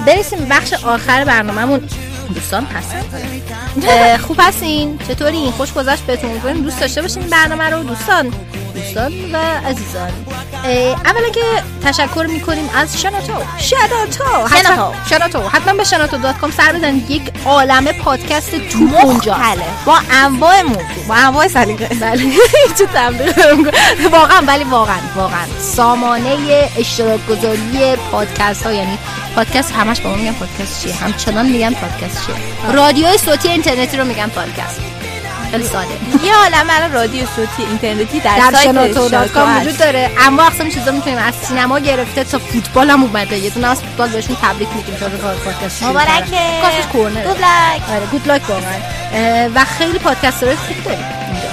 [0.06, 1.80] برسیم بخش آخر برنامهمون.
[2.34, 3.02] دوستان هستن
[4.16, 6.60] خوب هستین؟ چطوری؟ خوش گذشت بهتون.
[6.60, 7.82] دوست داشته باشین این برنامه رو.
[7.82, 8.32] دوستان
[8.86, 10.10] دوستان و عزیزان.
[11.04, 11.40] اولا که
[11.84, 17.10] تشکر می‌کنیم از شناتو شناتو حتما شناتو حتما به شناتو دات کام سر بزنید.
[17.10, 19.36] یک عالم پادکست تو اونجا.
[19.84, 21.86] با انواع موضوع با انواع سلیقه.
[21.86, 22.32] بله.
[22.78, 23.74] چه تبلیغ.
[24.12, 25.46] واقعا ولی واقعا واقعا.
[25.60, 28.98] سامانه اشتراک گذاری پادکست ها یعنی
[29.34, 34.04] پادکست همش با ما میگن پادکست چیه؟ همچنان میگن پادکست چیه؟ رادیو صوتی اینترنتی رو
[34.04, 34.80] میگن پادکست.
[35.50, 35.88] خیلی ساده.
[36.24, 38.96] یه عالم الان رادیو صوتی اینترنتی در, در سایت.
[39.60, 40.10] وجود داره.
[40.26, 43.38] اما اقسام چیزا می‌تونیم از سینما گرفته تا فوتبال هم اومده.
[43.38, 46.60] یه دونه از فوتبال بهشون تبریک میگیم تا کار پادکست مبارکه.
[46.62, 47.24] کاسش corner.
[47.24, 47.90] Good luck.
[47.90, 51.48] آره good luck واقعا و خیلی پادکست های خوب داریم اینجا.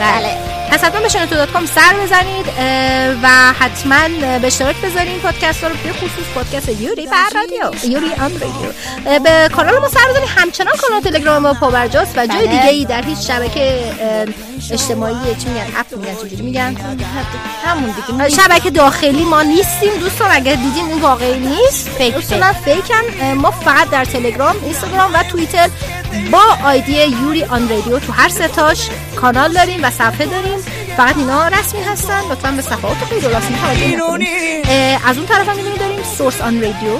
[0.00, 0.47] بله.
[0.70, 2.46] پس حتما به شنوتو dot com سر بزنید
[3.22, 3.28] و
[3.60, 4.08] حتما
[4.38, 9.18] به اشتراک بذارین پادکست ها رو به خصوص پادکست یوری بر رادیو یوری آن رادیو.
[9.18, 10.28] به کانال ما سر بزنید.
[10.36, 12.46] همچنان کانال تلگرام ما پاورجاست و جای بله.
[12.46, 13.92] دیگه ای در هیچ شبکه
[14.70, 16.76] اجتماعی چی میگن اپ میگن چجوری میگن؟
[17.64, 18.28] همون دیگه.
[18.28, 22.14] شبکه داخلی ما نیستیم دوستان اگر دیدین این واقعی نیست فیک
[22.64, 22.94] فیکن.
[23.20, 25.68] اه، ما فقط در تلگرام اینستاگرام و توییتر
[26.32, 30.58] با آیدی یوری آن رادیو تو هر ستاش کانال داریم و صفحه داریم.
[30.96, 34.66] فقط اینا رسمی هستن لطفا به صفحات غیر رسمی توجه نکنید.
[34.68, 36.98] اه، از اون طرف هم داریم سورس آن رادیو.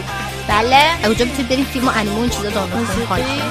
[0.48, 0.82] بله.
[1.04, 3.42] اونجا می‌تونید بریم فیلم و انیمه این چیزا دانلود کنید.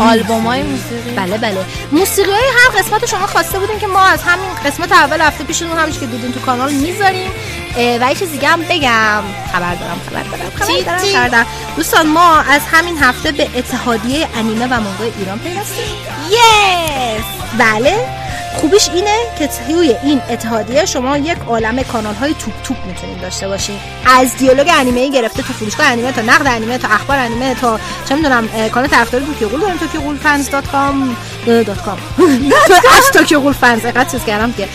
[0.00, 1.10] آلبوم های موسیقی.
[1.16, 1.64] بله بله.
[1.92, 5.78] موسیقی های هر قسمت شما خواسته بودیم که ما از همین قسمت اول هفته پیشتون
[5.78, 7.30] همش که دیدین تو کانال می‌ذاریم.
[7.76, 9.22] و یه چیز دیگه هم بگم.
[9.52, 11.46] خبر دارم خبر دارم خبر؟ دارم؟ خبر دارم.
[11.76, 15.84] دوستان ما از همین هفته به اتحادیه انیمه و مانگا ایران پیوستیم.
[16.30, 17.24] yes
[17.58, 18.21] بله.
[18.54, 23.48] خوبیش اینه که توی این اتحادیه شما یک عالم کانال های توپ توپ می‌تونید داشته
[23.48, 23.76] باشین.
[24.06, 28.14] از دیالوگ انیمه گرفته تو فروشگاه انیمه تا نقد انیمه تا اخبار انیمه تا چه
[28.14, 31.16] می‌دونم کانال طرفداری توکیو گول داریم توکیو گول fans دات کام.
[31.46, 31.98] دات کام.
[32.68, 34.68] تو از توکیو گول فنز اینقدر چیز کردم که.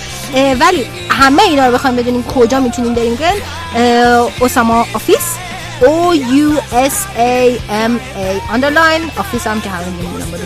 [0.59, 3.31] ولی همه اینا رو بخوایم بدونیم کجا می‌تونیم بریم که
[4.39, 5.46] اوساما office
[5.81, 6.59] O U
[6.91, 7.93] S A M
[8.23, 8.55] A.
[8.55, 10.37] Underline office هم که همه می‌دونم با.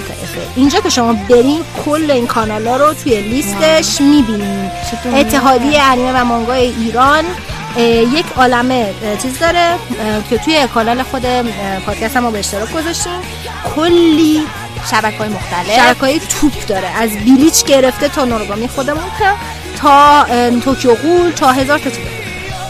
[0.55, 4.71] اینجا که شما برین کل این کانال ها رو توی لیستش می‌بینین.
[5.15, 7.23] اتحادیه انیمه و مانگای ایران
[8.13, 9.75] یک عالمه چیز داره
[10.29, 11.25] که توی کانال خود
[11.85, 13.19] پادکست هم ما به اشتراک گذاشتیم.
[13.75, 14.43] کلی
[14.91, 15.75] شبکه های مختلف.
[15.75, 16.87] شبکه های توپ داره.
[16.87, 19.25] از بیلیچ گرفته تا نوروگامی خودمون که
[19.81, 20.25] تا
[20.63, 21.99] توکیو غول تا هزار تا چیز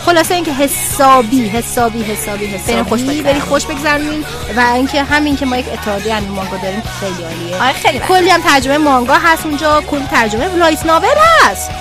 [0.06, 2.90] خلاصه اینکه حسابی حسابی حسابی حسابی.
[2.90, 3.24] خوش بگذرونیم.
[3.24, 4.26] بری خوش بگذرونین
[4.58, 7.64] و اینکه همین که ما یک اتحادیه انیمه مانگا داریم خیلی عالیه.
[7.64, 8.08] آره خیلی بله.
[8.08, 11.08] کلی هم ترجمه مانگا هست اونجا کلی ترجمه light novel
[11.44, 11.72] هست.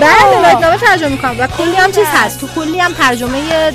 [0.00, 1.36] بله light novel ترجمه می‌کنم.
[1.38, 2.40] و کلی هم چیز هست.
[2.40, 3.70] تو کلی هم ترجمه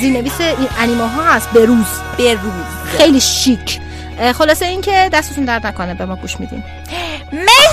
[0.00, 0.40] زیرنویس
[0.80, 1.50] انیمه ها هست.
[1.50, 1.86] به روز
[2.16, 3.80] به روز خیلی شیک.
[4.38, 6.64] خلاصه اینکه دستتون درد نکنه به ما گوش میدین.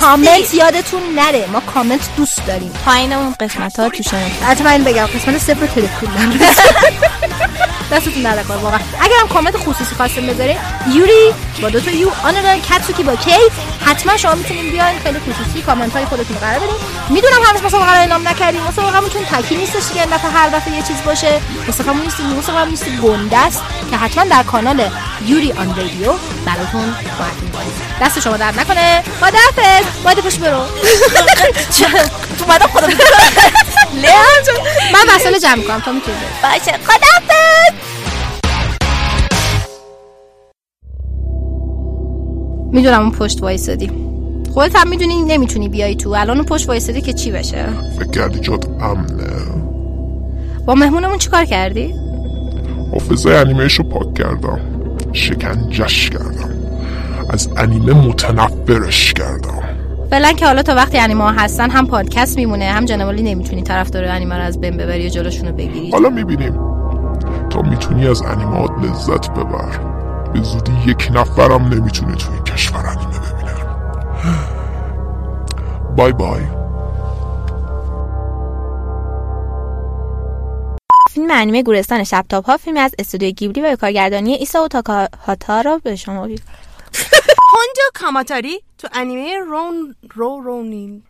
[0.06, 1.46] کامنت یادتون نره.
[1.52, 2.72] ما کامنت دوست داریم.
[2.84, 6.08] پایین اون قسمت ها تو حتما این بگم قسمت صفر تلکون
[7.92, 8.78] دستتون درد نکنه واقعا.
[9.00, 10.56] اگر هم کامنت خصوصی خواستین بذارین
[10.92, 13.30] یوری با دو تا یو آنران کاتسوکی با کی؟
[13.86, 16.76] حتما شما می‌تونین بیاین خیلی خصوصی کامنت های خودتون قرار بدین.
[17.08, 20.74] می‌دونم هنوز مسابقه رو اعلام نکردیم مسابقه چون تکی نیستش که این دفعه هر دفعه
[20.74, 21.40] یه چیز باشه.
[21.68, 24.90] مسابقه نیست مسابقه نیست گنده است که حتما در کانال
[25.26, 26.12] یوری آن رادیو
[26.46, 29.02] براتون می‌کنیم دست شما درد نکنه.
[29.20, 30.66] خداحافظ باید پشت برو.
[32.38, 32.44] تو
[33.94, 34.56] لیان جون
[34.92, 36.78] من وسایل جمع کنم تا می‌تونی باشه.
[36.86, 37.85] خدافظ
[42.76, 43.90] می‌دونم اون پشت وایسادی.
[44.54, 46.10] خودت هم می‌دونی نمی‌تونی بیای تو.
[46.10, 47.64] الان اون پشت وایسادی که چی بشه؟
[47.98, 49.32] فکر کردی جات امنه.
[50.66, 51.94] با مهمونمون چیکار کردی؟
[52.92, 54.60] حافظه انیمهش رو پاک کردم.
[55.12, 56.50] شکنجش کردم.
[57.30, 59.62] از انیمه متنفرش کردم.
[60.10, 64.04] فعلا که حالا تا وقتی انیمه ها هستن هم پادکست میمونه هم جنوالی نمی‌تونی طرفدار
[64.04, 65.90] انیمه رو از بین ببری و جلوشونو بگیری.
[65.90, 66.54] حالا می‌بینیم.
[67.50, 69.95] تا می‌تونی از انیمات لذت ببر.
[70.36, 73.54] به زودی یک نفرم نمی‌تونه توی این کشور انیمه ببینه.
[75.96, 76.42] بای بای.
[81.10, 85.60] فیلم انیمه گورستان شبتاب ها فیلم از استودیو گیبلی و به کارگردانی ایسا و تاکاهاتا
[85.60, 86.40] را به شما بی...
[87.52, 91.02] هونجا کاماتاری تو انیمه رون رو رونین.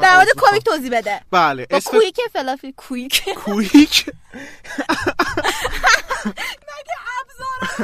[0.00, 1.20] در مورد کمیک توضیح بده.
[1.30, 3.34] بله با اسم کویک فلافی کویک.
[3.36, 4.04] کویک؟
[6.68, 7.78] مگه ابزار